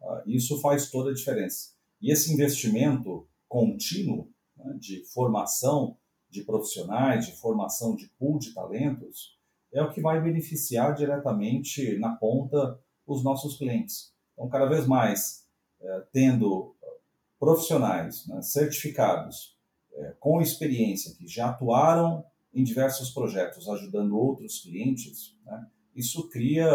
[0.00, 1.70] Uh, isso faz toda a diferença.
[2.00, 5.96] E esse investimento contínuo né, de formação
[6.28, 9.38] de profissionais, de formação de pool de talentos,
[9.72, 14.12] é o que vai beneficiar diretamente na ponta os nossos clientes.
[14.32, 15.46] Então, cada vez mais,
[15.80, 16.74] eh, tendo
[17.38, 19.56] profissionais né, certificados,
[19.94, 22.24] é, com experiência, que já atuaram
[22.56, 26.66] em diversos projetos, ajudando outros clientes, né, isso cria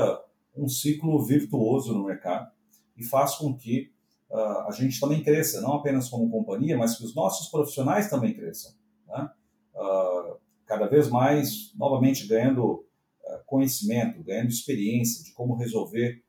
[0.56, 2.52] um ciclo virtuoso no mercado
[2.96, 3.92] e faz com que
[4.30, 8.34] uh, a gente também cresça, não apenas como companhia, mas que os nossos profissionais também
[8.34, 8.74] cresçam.
[9.08, 9.30] Né?
[9.74, 16.24] Uh, cada vez mais, novamente, ganhando uh, conhecimento, ganhando experiência de como resolver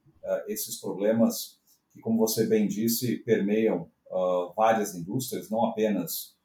[0.47, 1.59] esses problemas
[1.93, 3.91] que, como você bem disse, permeiam
[4.57, 6.37] várias indústrias, não apenas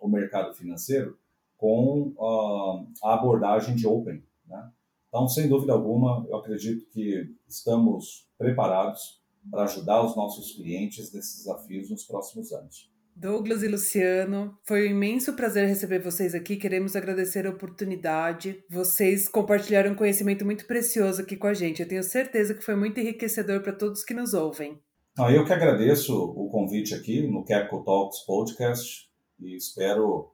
[0.00, 1.16] o mercado financeiro,
[1.56, 4.22] com uh, a abordagem de Open.
[4.46, 4.70] Né?
[5.08, 11.38] Então, sem dúvida alguma, eu acredito que estamos preparados para ajudar os nossos clientes nesses
[11.38, 12.90] desafios nos próximos anos.
[13.14, 16.56] Douglas e Luciano, foi um imenso prazer receber vocês aqui.
[16.56, 18.62] Queremos agradecer a oportunidade.
[18.68, 21.80] Vocês compartilharam um conhecimento muito precioso aqui com a gente.
[21.80, 24.78] Eu tenho certeza que foi muito enriquecedor para todos que nos ouvem.
[25.16, 29.08] Não, eu que agradeço o convite aqui no Capco Talks Podcast
[29.40, 30.30] e espero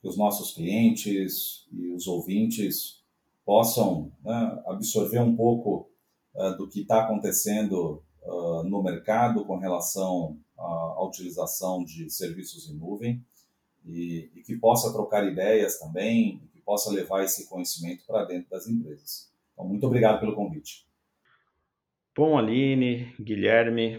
[0.00, 3.02] que os nossos clientes e os ouvintes
[3.44, 5.90] possam né, absorver um pouco
[6.34, 12.74] uh, do que está acontecendo uh, no mercado com relação à utilização de serviços em
[12.74, 13.24] nuvem
[13.84, 18.68] e, e que possa trocar ideias também, que possa levar esse conhecimento para dentro das
[18.68, 19.32] empresas.
[19.52, 20.86] Então, muito obrigado pelo convite.
[22.14, 23.98] Bom, Aline, Guilherme,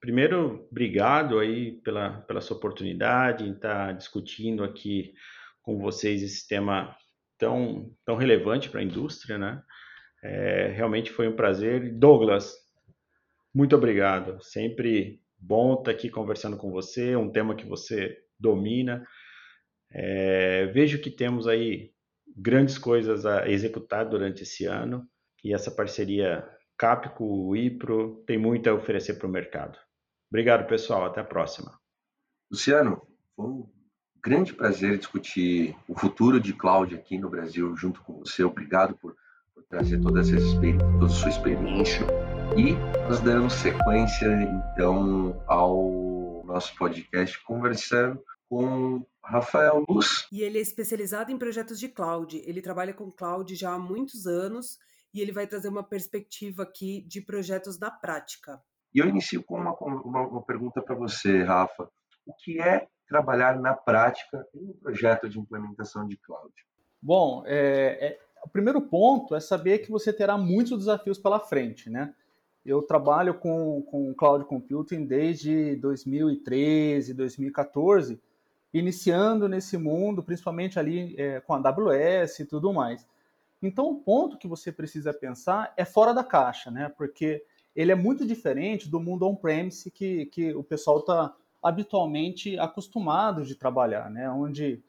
[0.00, 5.14] primeiro, obrigado aí pela, pela sua oportunidade em estar discutindo aqui
[5.62, 6.96] com vocês esse tema
[7.38, 9.62] tão, tão relevante para a indústria, né?
[10.22, 11.92] É, realmente foi um prazer.
[11.94, 12.54] Douglas,
[13.54, 14.42] muito obrigado.
[14.42, 19.06] Sempre bom estar aqui conversando com você, um tema que você domina.
[19.90, 21.92] É, vejo que temos aí
[22.36, 25.06] grandes coisas a executar durante esse ano
[25.42, 26.46] e essa parceria
[26.78, 29.78] Capco, Ipro, tem muito a oferecer para o mercado.
[30.30, 31.04] Obrigado, pessoal.
[31.04, 31.78] Até a próxima.
[32.50, 33.02] Luciano,
[33.34, 33.68] foi um
[34.22, 38.42] grande prazer discutir o futuro de cloud aqui no Brasil junto com você.
[38.42, 39.16] Obrigado por,
[39.54, 42.06] por trazer toda, essa toda a sua experiência.
[42.56, 42.72] E
[43.08, 44.26] nós damos sequência,
[44.74, 50.26] então, ao nosso podcast conversando com Rafael Luz.
[50.30, 52.36] E ele é especializado em projetos de cloud.
[52.46, 54.78] Ele trabalha com cloud já há muitos anos
[55.12, 58.60] e ele vai trazer uma perspectiva aqui de projetos da prática.
[58.94, 61.88] E eu inicio com uma, uma, uma pergunta para você, Rafa.
[62.26, 66.52] O que é trabalhar na prática em um projeto de implementação de cloud?
[67.00, 71.88] Bom, é, é, o primeiro ponto é saber que você terá muitos desafios pela frente,
[71.88, 72.14] né?
[72.64, 78.20] Eu trabalho com, com cloud computing desde 2013, 2014,
[78.74, 83.06] iniciando nesse mundo, principalmente ali é, com a AWS e tudo mais.
[83.62, 86.92] Então, o ponto que você precisa pensar é fora da caixa, né?
[86.96, 87.44] Porque
[87.76, 93.54] ele é muito diferente do mundo on-premise que, que o pessoal está habitualmente acostumado de
[93.54, 94.30] trabalhar, né?
[94.30, 94.82] Onde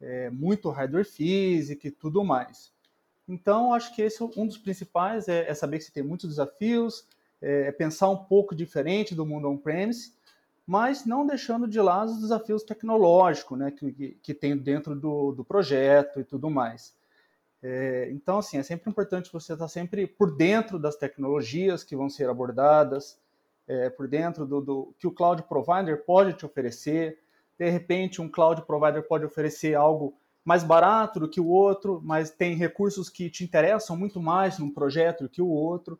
[0.00, 2.72] é muito hardware físico e tudo mais.
[3.28, 6.28] Então, acho que esse é um dos principais, é, é saber que você tem muitos
[6.28, 7.06] desafios,
[7.40, 10.12] é, é pensar um pouco diferente do mundo on-premise,
[10.66, 15.44] mas não deixando de lado os desafios tecnológicos né, que, que, tem dentro do, do
[15.44, 16.94] projeto e tudo mais.
[17.66, 22.10] É, então, assim, é sempre importante você estar sempre por dentro das tecnologias que vão
[22.10, 23.18] ser abordadas,
[23.66, 27.18] é, por dentro do, do, que o cloud provider pode te oferecer.
[27.58, 32.30] De repente, um cloud provider pode oferecer algo mais barato do que o outro, mas
[32.30, 35.98] tem recursos que te interessam muito mais num projeto do que o outro.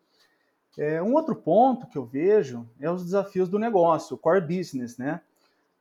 [0.77, 4.99] É, um outro ponto que eu vejo é os desafios do negócio, o core business,
[4.99, 5.23] né?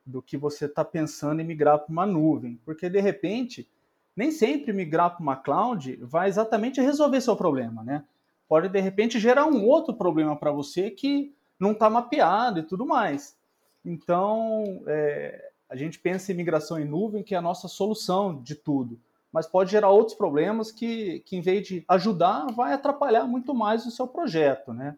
[0.06, 2.58] Do que você está pensando em migrar para uma nuvem.
[2.64, 3.68] Porque, de repente,
[4.16, 8.04] nem sempre migrar para uma cloud vai exatamente resolver seu problema, né?
[8.48, 12.86] Pode de repente gerar um outro problema para você que não está mapeado e tudo
[12.86, 13.36] mais.
[13.84, 18.54] Então, é, a gente pensa em migração em nuvem que é a nossa solução de
[18.54, 18.98] tudo,
[19.32, 23.84] mas pode gerar outros problemas que, que em vez de ajudar, vai atrapalhar muito mais
[23.84, 24.96] o seu projeto, né?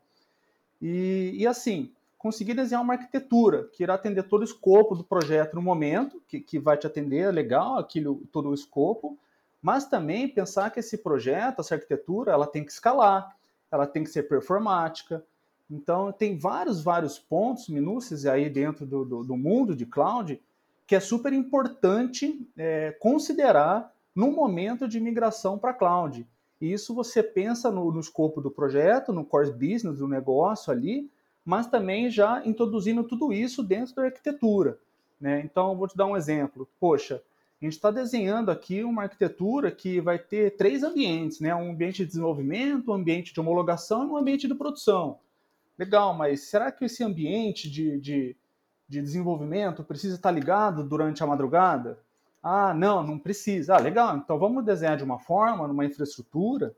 [0.81, 5.55] E, e assim, conseguir desenhar uma arquitetura que irá atender todo o escopo do projeto
[5.55, 9.19] no momento, que, que vai te atender, é legal, aquilo, todo o escopo,
[9.61, 13.37] mas também pensar que esse projeto, essa arquitetura, ela tem que escalar,
[13.71, 15.25] ela tem que ser performática.
[15.71, 20.41] Então, tem vários, vários pontos, minúcias aí dentro do, do, do mundo de cloud
[20.87, 26.27] que é super importante é, considerar no momento de migração para cloud.
[26.61, 31.11] E isso você pensa no, no escopo do projeto, no core business do negócio ali,
[31.47, 34.81] mas também já introduzindo tudo isso dentro da arquitetura.
[35.21, 35.41] Né?
[35.45, 36.69] Então, vou te dar um exemplo.
[36.81, 37.23] Poxa,
[37.63, 41.55] a gente está desenhando aqui uma arquitetura que vai ter três ambientes, né?
[41.55, 45.21] um ambiente de desenvolvimento, um ambiente de homologação e um ambiente de produção.
[45.79, 48.37] Legal, mas será que esse ambiente de, de,
[48.89, 52.01] de desenvolvimento precisa estar ligado durante a madrugada?
[52.43, 53.77] Ah, não, não precisa.
[53.77, 56.75] Ah, legal, então vamos desenhar de uma forma, numa infraestrutura,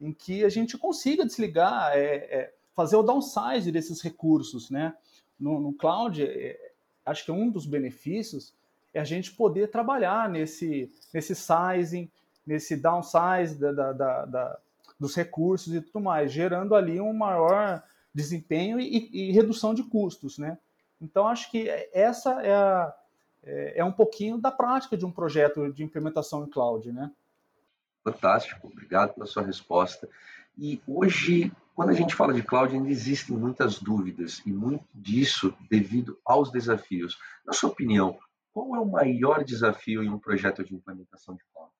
[0.00, 4.94] em que a gente consiga desligar, é, é, fazer o downsize desses recursos, né?
[5.38, 6.72] No, no cloud, é,
[7.04, 8.54] acho que um dos benefícios
[8.92, 12.10] é a gente poder trabalhar nesse, nesse sizing,
[12.46, 14.58] nesse downsize da, da, da, da
[15.00, 17.82] dos recursos e tudo mais, gerando ali um maior
[18.14, 20.58] desempenho e, e, redução de custos, né?
[21.00, 22.94] Então, acho que essa é, a,
[23.42, 27.10] é, é um pouquinho da prática de um projeto de implementação em cloud, né?
[28.04, 30.06] Fantástico, obrigado pela sua resposta.
[30.58, 31.50] E hoje,
[31.80, 36.50] quando a gente fala de cloud, ainda existem muitas dúvidas e muito disso devido aos
[36.50, 37.16] desafios.
[37.42, 38.18] Na sua opinião,
[38.52, 41.72] qual é o maior desafio em um projeto de implementação de cloud?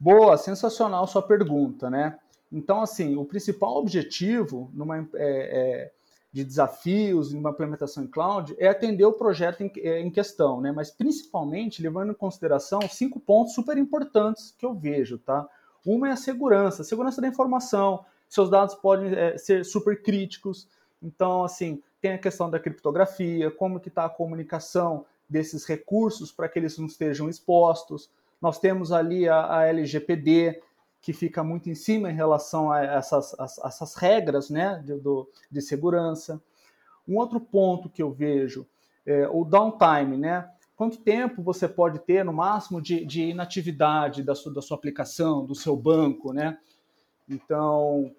[0.00, 2.18] Boa, sensacional sua pergunta, né?
[2.50, 5.92] Então, assim, o principal objetivo numa, é, é,
[6.32, 10.62] de desafios em uma implementação em cloud é atender o projeto em, é, em, questão,
[10.62, 10.72] né?
[10.72, 15.46] Mas principalmente levando em consideração cinco pontos super importantes que eu vejo, tá?
[15.84, 18.02] Uma é a segurança, segurança da informação.
[18.28, 20.68] Seus dados podem é, ser super críticos.
[21.02, 26.48] Então, assim, tem a questão da criptografia, como que está a comunicação desses recursos para
[26.48, 28.10] que eles não estejam expostos.
[28.40, 30.60] Nós temos ali a, a LGPD,
[31.00, 35.28] que fica muito em cima em relação a essas, a, essas regras né, de, do,
[35.50, 36.40] de segurança.
[37.06, 38.66] Um outro ponto que eu vejo
[39.06, 40.50] é o downtime, né?
[40.76, 45.44] Quanto tempo você pode ter, no máximo, de, de inatividade da sua, da sua aplicação,
[45.44, 46.58] do seu banco, né?
[47.28, 48.14] Então,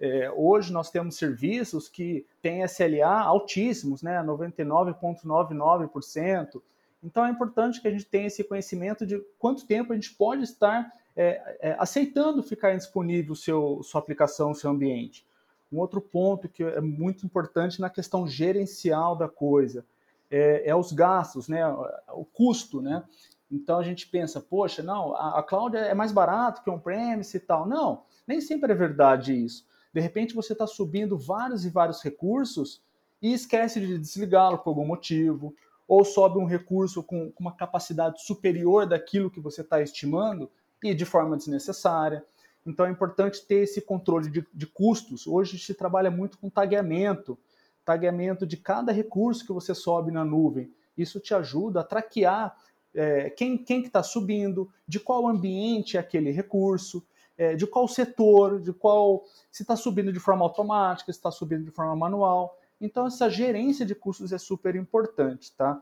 [0.00, 4.22] é, hoje nós temos serviços que têm SLA altíssimos, né?
[4.22, 6.62] 99,99%.
[7.02, 10.42] Então, é importante que a gente tenha esse conhecimento de quanto tempo a gente pode
[10.42, 15.26] estar é, é, aceitando ficar disponível seu, sua aplicação, seu ambiente.
[15.70, 19.84] Um outro ponto que é muito importante na questão gerencial da coisa
[20.30, 21.66] é, é os gastos, né,
[22.12, 23.04] o custo, né?
[23.50, 27.40] Então a gente pensa, poxa, não, a, a cloud é mais barato que on-premise e
[27.40, 27.66] tal.
[27.66, 29.66] Não, nem sempre é verdade isso.
[29.98, 32.80] De repente você está subindo vários e vários recursos
[33.20, 35.52] e esquece de desligá-lo por algum motivo,
[35.88, 40.48] ou sobe um recurso com, uma capacidade superior daquilo que você está estimando
[40.84, 42.24] e de forma desnecessária.
[42.64, 45.26] Então é importante ter esse controle de, de custos.
[45.26, 47.36] Hoje se trabalha muito com tagueamento,
[47.84, 50.72] tagueamento de cada recurso que você sobe na nuvem.
[50.96, 52.56] Isso te ajuda a traquear
[52.94, 57.04] é, quem, quem que está subindo, de qual ambiente é aquele recurso,
[57.38, 61.64] é, de qual setor, de qual se está subindo de forma automática, se está subindo
[61.64, 62.58] de forma manual.
[62.78, 65.80] Então essa gerência de custos é super importante, tá?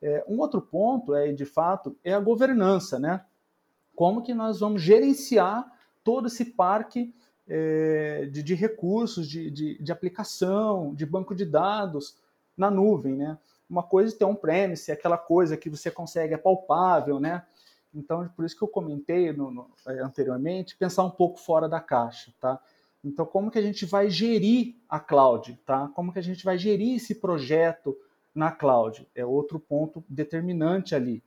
[0.00, 3.24] É, um outro ponto é, de fato, é a governança, né?
[3.94, 5.70] como que nós vamos gerenciar
[6.02, 7.14] todo esse parque
[7.48, 12.16] é, de, de, recursos, de, de, de, aplicação, de banco de dados
[12.56, 13.38] na nuvem, né?
[13.68, 17.42] Uma coisa é ter um premise, é aquela coisa que você consegue, é palpável, né?
[17.94, 21.80] Então, por isso que eu comentei no, no, é, anteriormente, pensar um pouco fora da
[21.80, 22.60] caixa, tá?
[23.04, 25.90] Então, como que a gente vai gerir a cloud, tá?
[25.94, 27.96] Como que a gente vai gerir esse projeto
[28.34, 29.06] na cloud?
[29.14, 31.22] É outro ponto determinante ali.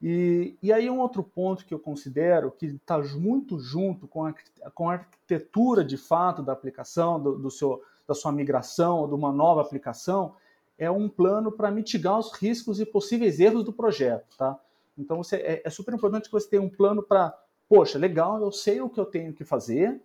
[0.00, 4.34] E, e aí um outro ponto que eu considero que está muito junto com a,
[4.74, 9.32] com a arquitetura de fato da aplicação, do, do seu, da sua migração de uma
[9.32, 10.34] nova aplicação,
[10.76, 14.58] é um plano para mitigar os riscos e possíveis erros do projeto, tá?
[14.96, 17.36] Então você, é, é super importante que você tenha um plano para,
[17.68, 20.00] poxa, legal, eu sei o que eu tenho que fazer,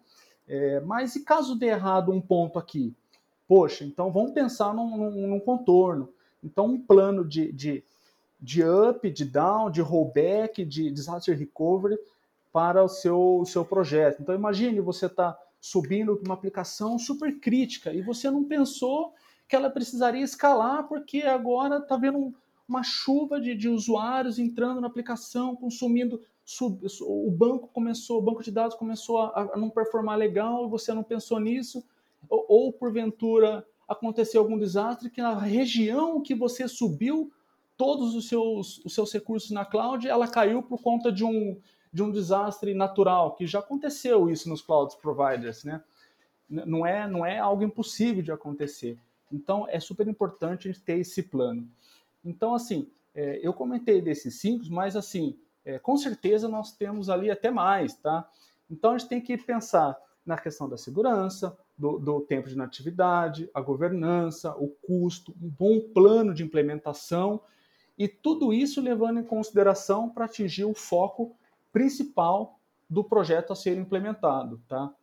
[0.47, 2.95] é, mas e caso dê errado um ponto aqui?
[3.47, 6.13] Poxa, então vamos pensar num, num, num contorno.
[6.43, 7.83] Então um plano de, de
[8.39, 11.97] de up, de down, de rollback, de disaster recovery
[12.51, 14.21] para o seu, o seu projeto.
[14.21, 19.13] Então imagine você está subindo uma aplicação super crítica e você não pensou
[19.47, 22.33] que ela precisaria escalar porque agora está vendo
[22.67, 28.43] uma chuva de, de usuários entrando na aplicação, consumindo sub, o banco começou, o banco
[28.43, 31.83] de dados começou a, a não performar legal você não pensou nisso,
[32.29, 37.31] ou, ou porventura aconteceu algum desastre que na região que você subiu
[37.77, 41.59] todos os seus, os seus recursos na cloud, ela caiu por conta de um,
[41.93, 45.81] de um desastre natural, que já aconteceu isso nos cloud providers, né?
[46.49, 48.97] Não é, não é algo impossível de acontecer.
[49.31, 51.69] Então, é super importante ter esse plano.
[52.27, 57.31] Então, assim, é, eu comentei desses cinco, mas, assim, é, com certeza nós temos ali
[57.31, 58.29] até mais, tá?
[58.69, 63.49] Então, a gente tem que pensar na questão da segurança, do, do tempo de natividade,
[63.53, 67.39] a governança, o custo, um bom plano de implementação
[67.97, 71.33] e tudo isso levando em consideração para atingir o foco
[71.71, 72.59] principal
[72.89, 74.93] do projeto a ser implementado, tá?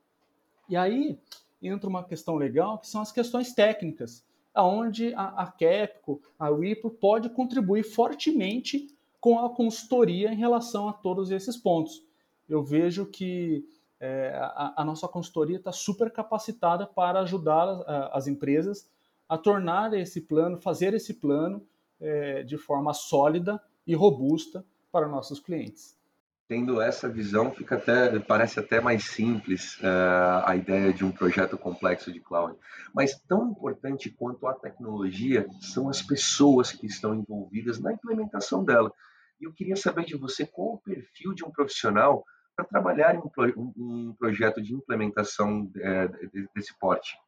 [0.69, 1.19] E aí
[1.63, 4.23] entra uma questão legal, que são as questões técnicas,
[4.55, 8.89] aonde a, a Capco, a Wipro pode contribuir fortemente
[9.21, 12.05] com a consultoria em relação a todos esses pontos.
[12.49, 13.67] Eu vejo que
[13.99, 18.89] é, a, a, nossa consultoria está super capacitada para ajudar a, as empresas
[19.29, 21.67] a tornar esse plano, fazer esse plano
[22.01, 25.99] é, de forma sólida e robusta para nossos clientes.
[26.47, 31.57] Tendo essa visão, fica até parece até mais simples uh, a ideia de um projeto
[31.57, 32.55] complexo de cloud.
[32.95, 38.93] Mas tão importante quanto a tecnologia são as pessoas que estão envolvidas na implementação dela.
[39.41, 42.25] E eu queria saber de você qual o perfil de um profissional
[42.55, 43.19] para trabalhar em
[43.57, 46.09] um, um, projeto de implementação é,
[46.55, 47.19] desse porte.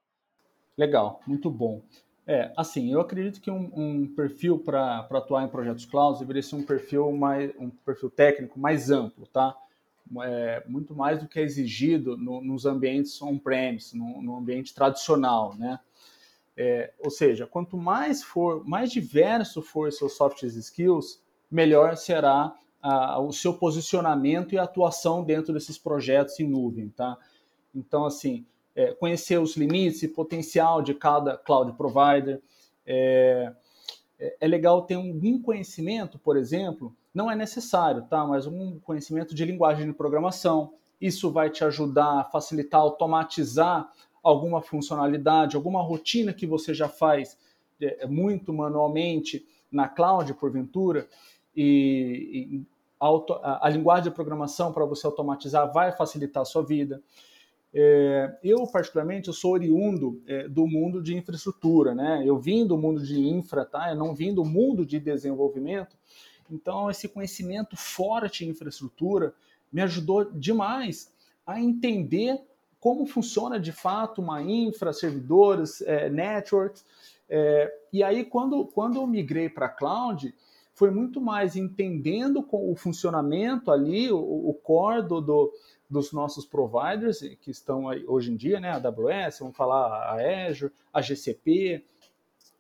[0.77, 1.83] Legal, muito bom.
[2.27, 6.57] É, assim, eu acredito que um, um perfil para atuar em projetos cloud deveria ser
[6.57, 9.57] um perfil mais um perfil técnico mais amplo, tá?
[10.23, 15.55] É, muito mais do que é exigido no, nos ambientes on-premise, no, no, ambiente tradicional,
[15.57, 15.79] né?
[16.57, 23.21] É, ou seja, quanto mais for, mais diverso for seus soft skills, melhor será a,
[23.21, 27.17] o seu posicionamento e atuação dentro desses projetos em nuvem, tá?
[27.75, 28.47] Então, assim,
[28.77, 32.41] é, conhecer os limites e potencial de cada cloud provider.
[32.87, 33.53] É,
[34.19, 38.27] é, é legal ter um conhecimento, por exemplo, não é necessário, tá?
[38.27, 40.75] Mas um conhecimento de linguagem de programação.
[41.01, 43.91] Isso vai te ajudar a facilitar, automatizar
[44.23, 47.39] alguma funcionalidade, alguma rotina que você já faz
[47.81, 51.09] é, muito manualmente na cloud, porventura,
[51.55, 52.67] e, e
[53.01, 57.03] a, a, linguagem de programação para você automatizar vai facilitar a sua vida.
[57.79, 62.23] É, eu, particularmente, eu sou oriundo é, do mundo de infraestrutura, né?
[62.25, 63.91] Eu vim do mundo de infra, tá?
[63.91, 65.95] Eu não vim do mundo de desenvolvimento.
[66.51, 69.35] Então, esse conhecimento forte em infraestrutura
[69.71, 71.13] me ajudou demais
[71.47, 72.41] a entender
[72.81, 76.83] como funciona de fato uma infra, servidores, é, networks.
[77.29, 80.35] É, e aí, quando, quando eu migrei para cloud,
[80.73, 85.53] foi muito mais entendendo o funcionamento ali, o, o core do, do,
[85.89, 88.71] dos nossos providers que estão aí hoje em dia, né?
[88.71, 91.85] A AWS, vamos falar a Azure, a GCP,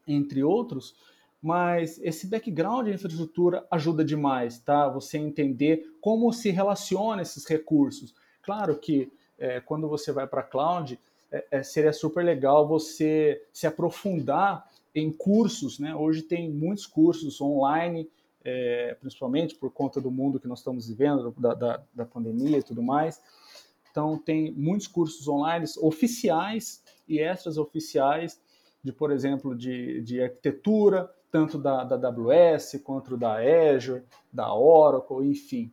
[0.07, 0.95] entre outros.
[1.43, 4.89] Mas esse background de infraestrutura ajuda demais, tá?
[4.89, 8.14] Você entender como se relaciona esses recursos.
[8.43, 10.99] Claro que é, quando você vai para cloud,
[11.31, 15.95] é, é, seria super legal você se aprofundar em cursos, né?
[15.95, 18.09] Hoje tem muitos cursos online,
[18.47, 22.62] é, principalmente por conta do mundo que nós estamos vivendo, da, da, da, pandemia e
[22.62, 23.20] tudo mais.
[23.90, 28.40] Então, tem muitos cursos online oficiais e extras oficiais,
[28.84, 33.38] de, por exemplo, de, de arquitetura, tanto da, da AWS quanto da
[33.74, 35.72] Azure, da Oracle, enfim,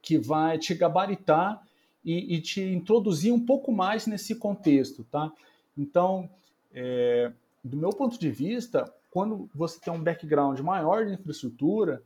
[0.00, 1.60] que vai te gabaritar
[2.04, 5.32] e, e, te introduzir um pouco mais nesse contexto, tá?
[5.76, 6.30] Então,
[6.72, 7.32] é,
[7.64, 8.84] do meu ponto de vista,
[9.14, 12.02] quando você tem um background maior de infraestrutura,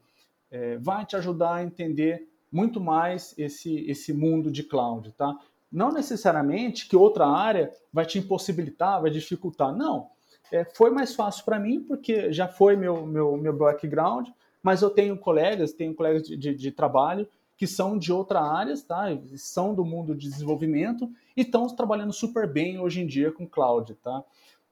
[0.50, 5.34] é, vai te ajudar a entender muito mais esse, esse mundo de cloud, tá?
[5.72, 10.10] Não necessariamente que outra área vai te impossibilitar, vai dificultar, não.
[10.52, 14.28] É, foi mais fácil para mim, porque já foi meu, meu, meu background,
[14.62, 18.82] mas eu tenho colegas, tenho colegas de, de, de trabalho que são de outra áreas,
[18.82, 19.06] tá?
[19.34, 23.94] São do mundo de desenvolvimento e estão trabalhando super bem hoje em dia com cloud,
[23.94, 24.22] tá?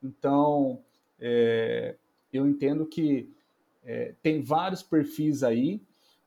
[0.03, 0.79] Então,
[1.19, 1.95] é,
[2.37, 3.29] eu entendo que
[3.83, 5.81] é, tem vários perfis aí,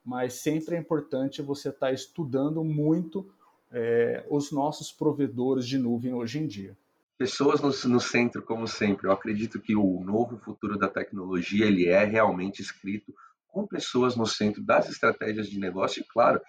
[0.04, 3.30] mas sempre é importante você estar tá estudando muito
[3.70, 6.76] é, os nossos provedores de nuvem hoje em dia.
[7.18, 9.06] Pessoas no, no, centro, como sempre.
[9.06, 13.14] Eu acredito que o novo futuro da tecnologia ele é realmente escrito
[13.46, 16.40] com pessoas no centro das estratégias de negócio e, claro,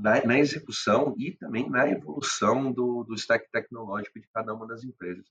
[0.00, 4.82] na, na execução e também na evolução do, do stack tecnológico de cada uma das
[4.82, 5.26] empresas.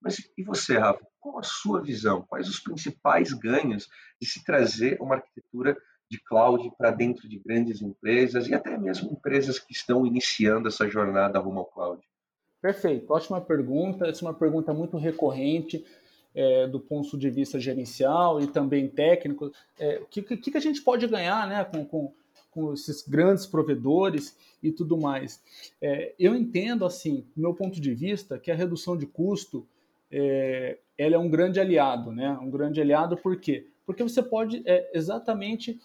[0.00, 1.06] Mas e você, Rafa?
[1.20, 2.22] Qual a sua visão?
[2.22, 3.88] Quais os principais ganhos
[4.20, 5.76] de se trazer uma arquitetura
[6.10, 10.88] de cloud para dentro de grandes empresas e até mesmo empresas que estão iniciando essa
[10.88, 12.02] jornada rumo ao cloud?
[12.62, 14.06] Perfeito, ótima pergunta.
[14.06, 15.84] Essa é uma pergunta muito recorrente
[16.34, 20.82] é, do ponto de vista gerencial e também técnico, é, o que, que, a gente
[20.82, 22.12] pode ganhar né, com, com,
[22.50, 25.42] com esses grandes provedores e tudo mais.
[25.80, 29.66] É, eu entendo, assim, do meu ponto de vista, que a redução de custo
[30.10, 32.30] é, ela é um grande aliado, né?
[32.40, 33.66] Um grande aliado por quê?
[33.86, 35.80] Porque você pode é, exatamente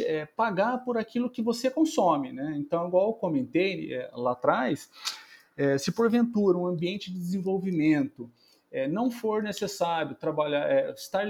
[0.00, 2.54] é, pagar por aquilo que você consome, né?
[2.56, 4.90] Então, igual eu comentei é, lá atrás,
[5.56, 8.30] é, se porventura um ambiente de desenvolvimento
[8.70, 11.26] é, não for necessário trabalhar, estar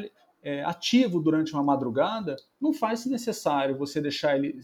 [0.64, 4.58] ativo durante uma madrugada, não faz necessário você deixar ele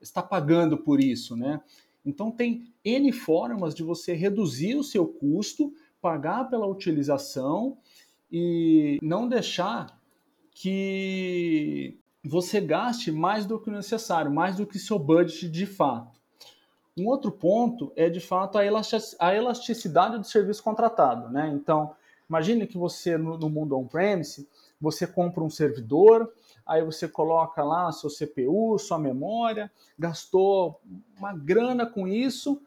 [0.00, 1.60] estar pagando por isso, né?
[2.04, 7.76] Então tem N formas de você reduzir o seu custo, pagar pela utilização
[8.30, 9.98] e não deixar
[10.52, 16.20] que você gaste mais do que o necessário, mais do que seu budget de fato.
[16.98, 21.50] Um outro ponto é de fato a elasticidade do serviço contratado, né?
[21.54, 21.94] Então,
[22.30, 24.48] Imagine que você, no, mundo on-premise,
[24.80, 26.32] você compra um servidor,
[26.64, 30.80] aí você coloca lá seu CPU, sua memória, gastou
[31.18, 32.62] uma grana com isso,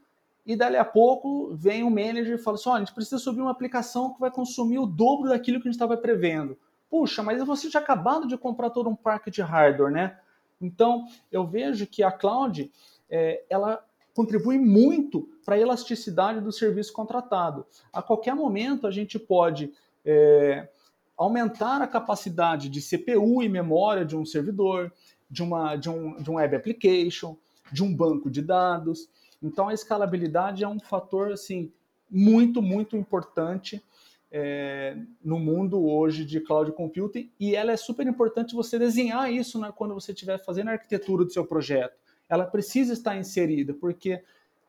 [0.45, 3.51] e dali a pouco vem um manager e fala assim: a gente precisa subir uma
[3.51, 6.57] aplicação que vai consumir o dobro daquilo que a gente estava prevendo.
[6.89, 10.19] Puxa, mas você já acabado de comprar todo um parque de hardware, né?
[10.61, 12.71] Então, eu vejo que a cloud,
[13.09, 13.83] é, ela
[14.13, 17.65] contribui muito para a elasticidade do serviço contratado.
[17.91, 19.73] A qualquer momento a gente pode
[20.05, 20.69] é,
[21.17, 24.91] aumentar a capacidade de CPU e memória de um servidor,
[25.29, 27.35] de, uma, de, um, de um web application,
[27.71, 29.09] de um banco de dados.
[29.43, 31.71] Então a escalabilidade é um fator assim
[32.09, 33.83] muito, muito importante
[34.31, 39.59] é, no mundo hoje de cloud computing e ela é super importante você desenhar isso
[39.59, 41.95] né, quando você estiver fazendo a arquitetura do seu projeto.
[42.27, 44.23] Ela precisa estar inserida, porque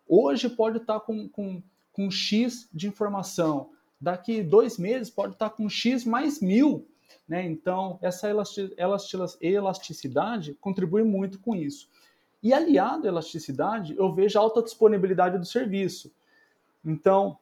[0.07, 1.63] hoje pode estar com, com,
[1.93, 6.87] com X de informação, daqui dois meses pode estar com X mais mil.
[7.27, 7.47] Né?
[7.47, 8.29] Então, essa
[9.41, 11.89] elasticidade contribui muito com isso.
[12.45, 16.13] E aliado à elasticidade, eu vejo a alta disponibilidade do serviço.
[16.85, 17.39] Então,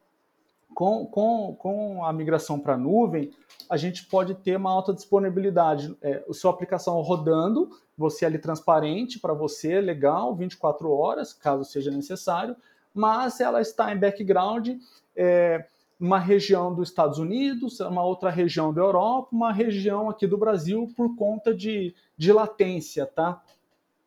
[0.73, 3.33] com, com, com a migração para a nuvem,
[3.69, 5.93] a gente pode ter uma alta disponibilidade.
[6.01, 11.91] É, a sua aplicação rodando, você ali transparente para você, legal, 24 horas, caso seja
[11.91, 12.55] necessário,
[12.95, 14.69] mas ela está em background,
[15.17, 15.67] é,
[15.99, 20.93] uma região dos Estados Unidos, uma outra região da Europa, uma região aqui do Brasil
[20.97, 23.43] por conta de, de latência, tá?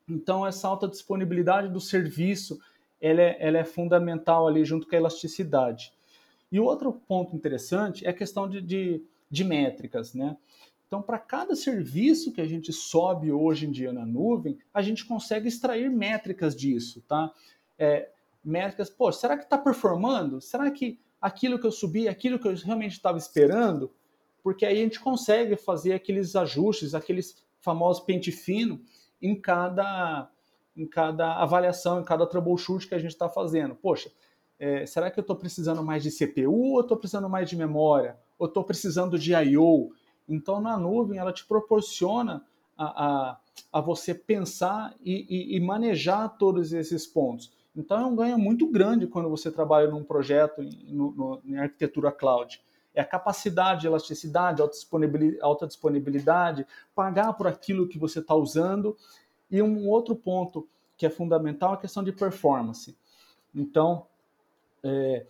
[0.08, 2.60] Então, essa alta disponibilidade do serviço,
[3.02, 5.92] ela é, ela é fundamental ali junto com a elasticidade.
[6.52, 10.38] E outro ponto interessante é a questão de, de, de métricas, né?
[10.88, 15.04] Então, para cada serviço que a gente sobe hoje em dia na nuvem, a gente
[15.04, 17.32] consegue extrair métricas disso, tá?
[17.78, 18.10] É,
[18.44, 20.40] métricas, pô, será que está performando?
[20.40, 23.92] Será que aquilo que eu subi, aquilo que eu realmente estava esperando?
[24.44, 28.80] Porque aí a gente consegue fazer aqueles ajustes, aqueles famosos pente fino
[29.26, 30.30] em cada,
[30.76, 33.76] em cada avaliação, em cada troubleshoot que a gente está fazendo.
[33.76, 34.12] Poxa,
[34.60, 38.18] é, será que eu estou precisando mais de CPU ou estou precisando mais de memória?
[38.38, 39.92] Ou estou precisando de I/O?
[40.28, 42.44] Então, na nuvem, ela te proporciona
[42.78, 43.40] a, a,
[43.72, 47.52] a você pensar e, e, e, manejar todos esses pontos.
[47.76, 51.58] Então, é um ganho muito grande quando você trabalha num projeto em, no, no, em
[51.58, 52.62] arquitetura cloud.
[52.96, 54.62] É a capacidade, elasticidade,
[55.42, 56.66] alta disponibilidade,
[56.96, 58.96] pagar por aquilo que você está usando.
[59.52, 60.68] E um outro ponto
[60.98, 62.96] que é fundamental é a questão de performance.
[63.54, 64.08] Então,
[64.84, 65.26] é,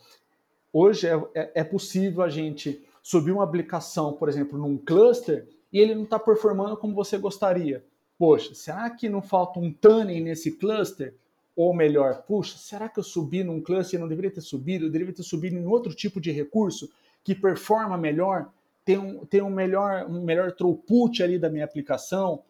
[0.71, 5.79] hoje é, é, é, possível a gente subir uma aplicação, por exemplo, num cluster e
[5.79, 7.83] ele não está performando como você gostaria.
[8.17, 11.13] Poxa, será que não falta um tuning nesse cluster?
[11.55, 14.85] Ou melhor, puxa, será que eu subi num cluster e não deveria ter subido?
[14.85, 16.89] Eu deveria ter subido em outro tipo de recurso
[17.25, 18.51] que performa melhor,
[18.85, 22.43] tem um, tem um, melhor, um melhor throughput ali da minha aplicação.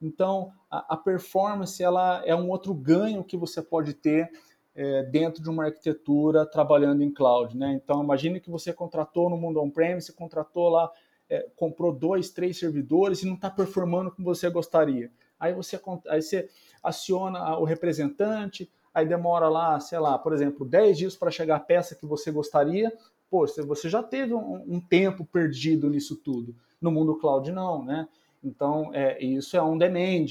[0.00, 4.30] Então, a, a performance ela é um outro ganho que você pode ter
[4.74, 7.54] é, dentro de uma arquitetura trabalhando em cloud.
[7.56, 7.74] Né?
[7.74, 10.90] Então, imagine que você contratou no mundo on-premise, contratou lá,
[11.28, 15.10] é, comprou dois, três servidores e não está performando como você gostaria.
[15.38, 16.48] Aí você, aí você
[16.82, 21.60] aciona o representante, aí demora lá, sei lá, por exemplo, 10 dias para chegar a
[21.60, 22.90] peça que você gostaria.
[23.30, 26.54] Pô, você já teve um, um tempo perdido nisso tudo.
[26.80, 28.08] No mundo cloud, não, né?
[28.42, 30.26] Então, é, isso é on demand.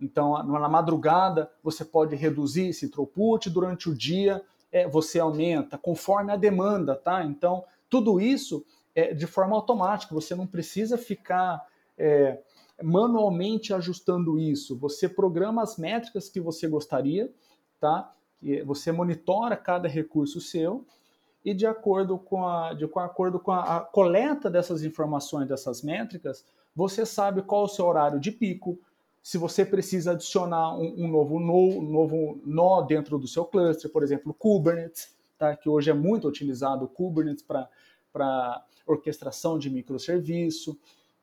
[0.00, 6.32] Então, na madrugada, você pode reduzir esse throughput, durante o dia é, você aumenta, conforme
[6.32, 7.24] a demanda, tá?
[7.24, 8.64] Então, tudo isso
[8.94, 11.66] é de forma automática, você não precisa ficar
[11.96, 12.40] é,
[12.82, 14.76] manualmente ajustando isso.
[14.78, 17.32] Você programa as métricas que você gostaria,
[17.80, 18.12] tá?
[18.64, 20.86] Você monitora cada recurso seu
[21.44, 26.44] e de acordo com a, de acordo com a, a coleta dessas informações, dessas métricas,
[26.74, 28.78] você sabe qual o seu horário de pico,
[29.22, 34.02] se você precisa adicionar um, um novo, no, novo nó dentro do seu cluster, por
[34.02, 35.56] exemplo, Kubernetes, tá?
[35.56, 40.78] que hoje é muito utilizado o Kubernetes para orquestração de microserviço.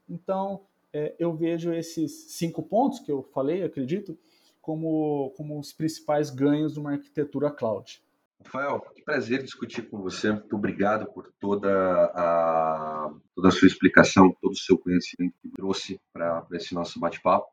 [0.09, 0.61] Então,
[0.93, 4.17] é, eu vejo esses cinco pontos que eu falei, acredito,
[4.61, 8.01] como, como os principais ganhos de uma arquitetura cloud.
[8.43, 10.31] Rafael, que prazer discutir com você.
[10.31, 11.69] Muito obrigado por toda
[12.13, 17.47] a, toda a sua explicação, todo o seu conhecimento que trouxe para esse nosso bate-papo.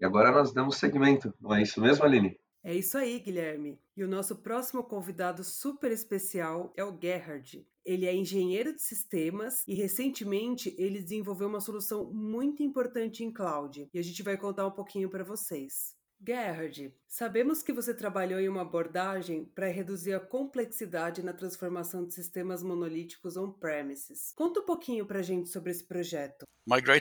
[0.00, 2.38] E agora nós damos segmento, não é isso mesmo, Aline?
[2.62, 3.78] É isso aí, Guilherme.
[3.96, 7.66] E o nosso próximo convidado super especial é o Gerhard.
[7.84, 13.88] Ele é engenheiro de sistemas e recentemente ele desenvolveu uma solução muito importante em cloud.
[13.92, 15.97] E a gente vai contar um pouquinho para vocês.
[16.26, 22.12] Gerhard, sabemos que você trabalhou em uma abordagem para reduzir a complexidade na transformação de
[22.12, 24.32] sistemas monolíticos on-premises.
[24.34, 26.44] Conta um pouquinho para a gente sobre esse projeto.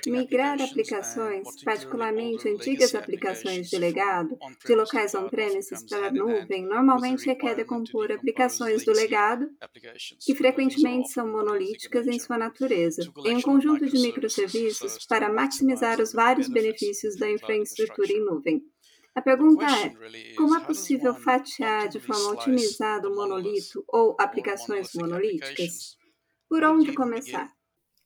[0.08, 7.56] Migrar aplicações, particularmente antigas aplicações de legado, de locais on-premises para a nuvem, normalmente requer
[7.56, 9.50] decompor aplicações do legado,
[10.22, 16.14] que frequentemente são monolíticas em sua natureza, em um conjunto de microserviços para maximizar os
[16.14, 18.64] vários benefícios da infraestrutura em nuvem.
[19.18, 19.90] A pergunta é:
[20.36, 25.98] como é possível fatiar de forma otimizada o monolito ou aplicações monolíticas?
[26.48, 27.52] Por onde começar?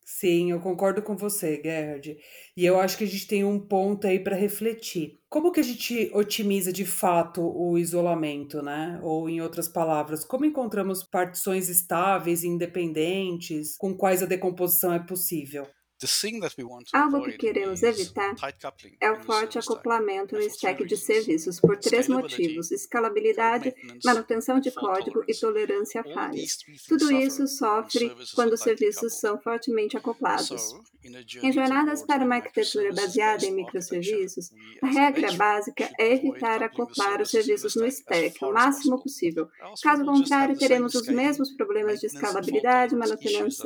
[0.05, 2.17] Sim, eu concordo com você, Gerhard.
[2.55, 5.19] E eu acho que a gente tem um ponto aí para refletir.
[5.29, 8.97] Como que a gente otimiza de fato o isolamento, né?
[9.03, 14.99] Ou em outras palavras, como encontramos partições estáveis e independentes com quais a decomposição é
[14.99, 15.67] possível?
[16.93, 18.35] Algo que queremos evitar
[18.99, 23.73] é o forte acoplamento no stack de serviços por três motivos: escalabilidade,
[24.03, 26.57] manutenção de código e tolerância a falhas.
[26.87, 30.75] Tudo isso sofre quando os serviços são fortemente acoplados.
[31.41, 34.51] Em jornadas para uma arquitetura baseada em microserviços,
[34.83, 39.47] a regra básica é evitar acoplar os serviços no stack o máximo possível.
[39.81, 42.95] Caso contrário, teremos os mesmos problemas de escalabilidade,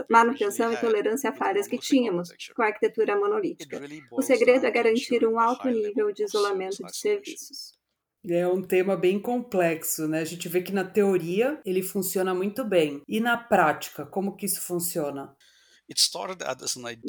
[0.10, 2.25] manutenção e tolerância a falhas que tínhamos
[2.56, 3.82] com a arquitetura monolítica.
[4.12, 7.74] O segredo é garantir um alto nível de isolamento de serviços.
[8.28, 10.20] É um tema bem complexo, né?
[10.20, 13.02] A gente vê que na teoria ele funciona muito bem.
[13.08, 15.36] E na prática, como que isso funciona?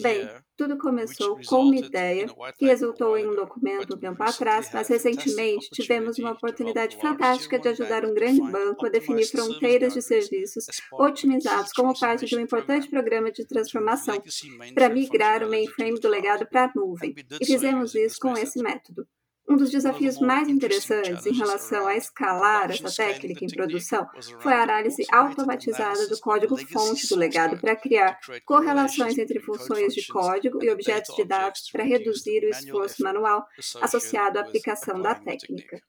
[0.03, 2.27] Bem, tudo começou com uma ideia
[2.59, 7.69] que resultou em um documento um tempo atrás, mas recentemente tivemos uma oportunidade fantástica de
[7.69, 12.89] ajudar um grande banco a definir fronteiras de serviços otimizados como parte de um importante
[12.89, 14.23] programa de transformação
[14.75, 17.15] para migrar o mainframe do legado para a nuvem.
[17.41, 19.07] E fizemos isso com esse método.
[19.49, 24.07] Um dos desafios mais interessantes em relação a escalar essa técnica em produção
[24.41, 30.63] foi a análise automatizada do código-fonte do legado para criar correlações entre funções de código
[30.65, 33.47] e objetos de dados para reduzir o esforço manual
[33.81, 35.81] associado à aplicação da técnica.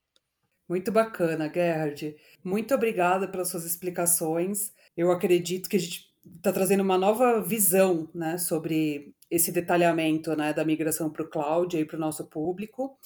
[0.70, 2.16] Muito bacana, Gerhard.
[2.44, 4.72] Muito obrigada pelas suas explicações.
[4.96, 10.54] Eu acredito que a gente está trazendo uma nova visão né, sobre esse detalhamento né,
[10.54, 12.98] da migração para o cloud e para o nosso público.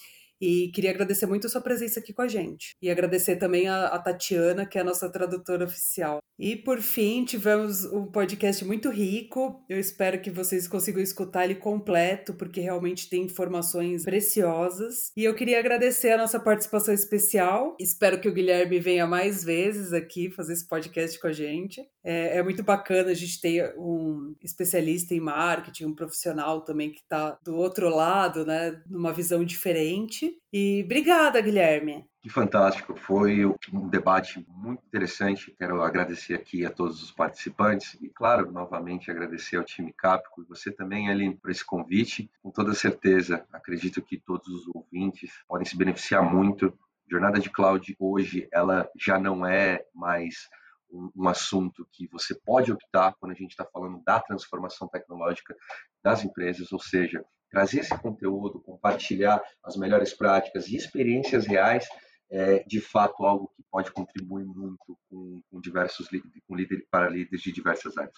[0.42, 2.72] E queria agradecer muito a sua presença aqui com a gente.
[2.82, 6.20] E agradecer também a, a Tatiana, que é a nossa tradutora oficial.
[6.40, 9.64] E por fim, tivemos um podcast muito rico.
[9.70, 15.12] Eu espero que vocês consigam escutar ele completo, porque realmente tem informações preciosas.
[15.16, 17.76] E eu queria agradecer a nossa participação especial.
[17.80, 21.82] Espero que o Guilherme venha mais vezes aqui fazer esse podcast com a gente.
[22.04, 27.02] É, é muito bacana a gente ter um especialista em marketing, um profissional também que
[27.02, 30.31] está do outro lado, né, numa visão diferente.
[30.54, 32.06] E obrigada, Guilherme.
[32.22, 35.56] Que fantástico, foi um debate muito interessante.
[35.58, 40.46] Quero agradecer aqui a todos os participantes e, claro, novamente agradecer ao time Capco e
[40.46, 42.30] você também, Aline, por esse convite.
[42.44, 46.78] Com toda certeza, acredito que todos os ouvintes podem se beneficiar muito.
[47.10, 50.48] Jornada de Cloud hoje, ela já não é mais
[50.92, 55.56] um, um assunto que você pode optar quando a gente está falando da transformação tecnológica
[56.04, 61.88] das empresas, ou seja, trazer esse conteúdo, compartilhar as melhores práticas e experiências reais
[62.32, 66.08] é, de fato algo que pode contribuir muito com, com diversos
[66.48, 68.16] com líder, para líderes de diversas áreas.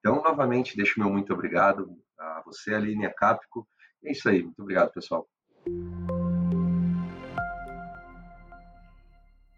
[0.00, 3.66] Então, novamente, deixo meu muito obrigado a você, Aline, a Capco.
[4.04, 5.28] É isso aí, muito obrigado, pessoal.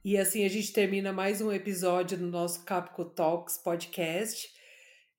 [0.04, 4.53] E assim a gente termina mais um episódio do nosso Capco Talks podcast.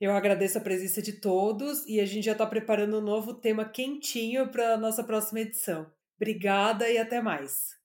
[0.05, 3.65] Eu agradeço a presença de todos e a gente já está preparando um novo tema
[3.65, 5.91] quentinho para a nossa próxima edição.
[6.15, 7.75] Obrigada e até mais.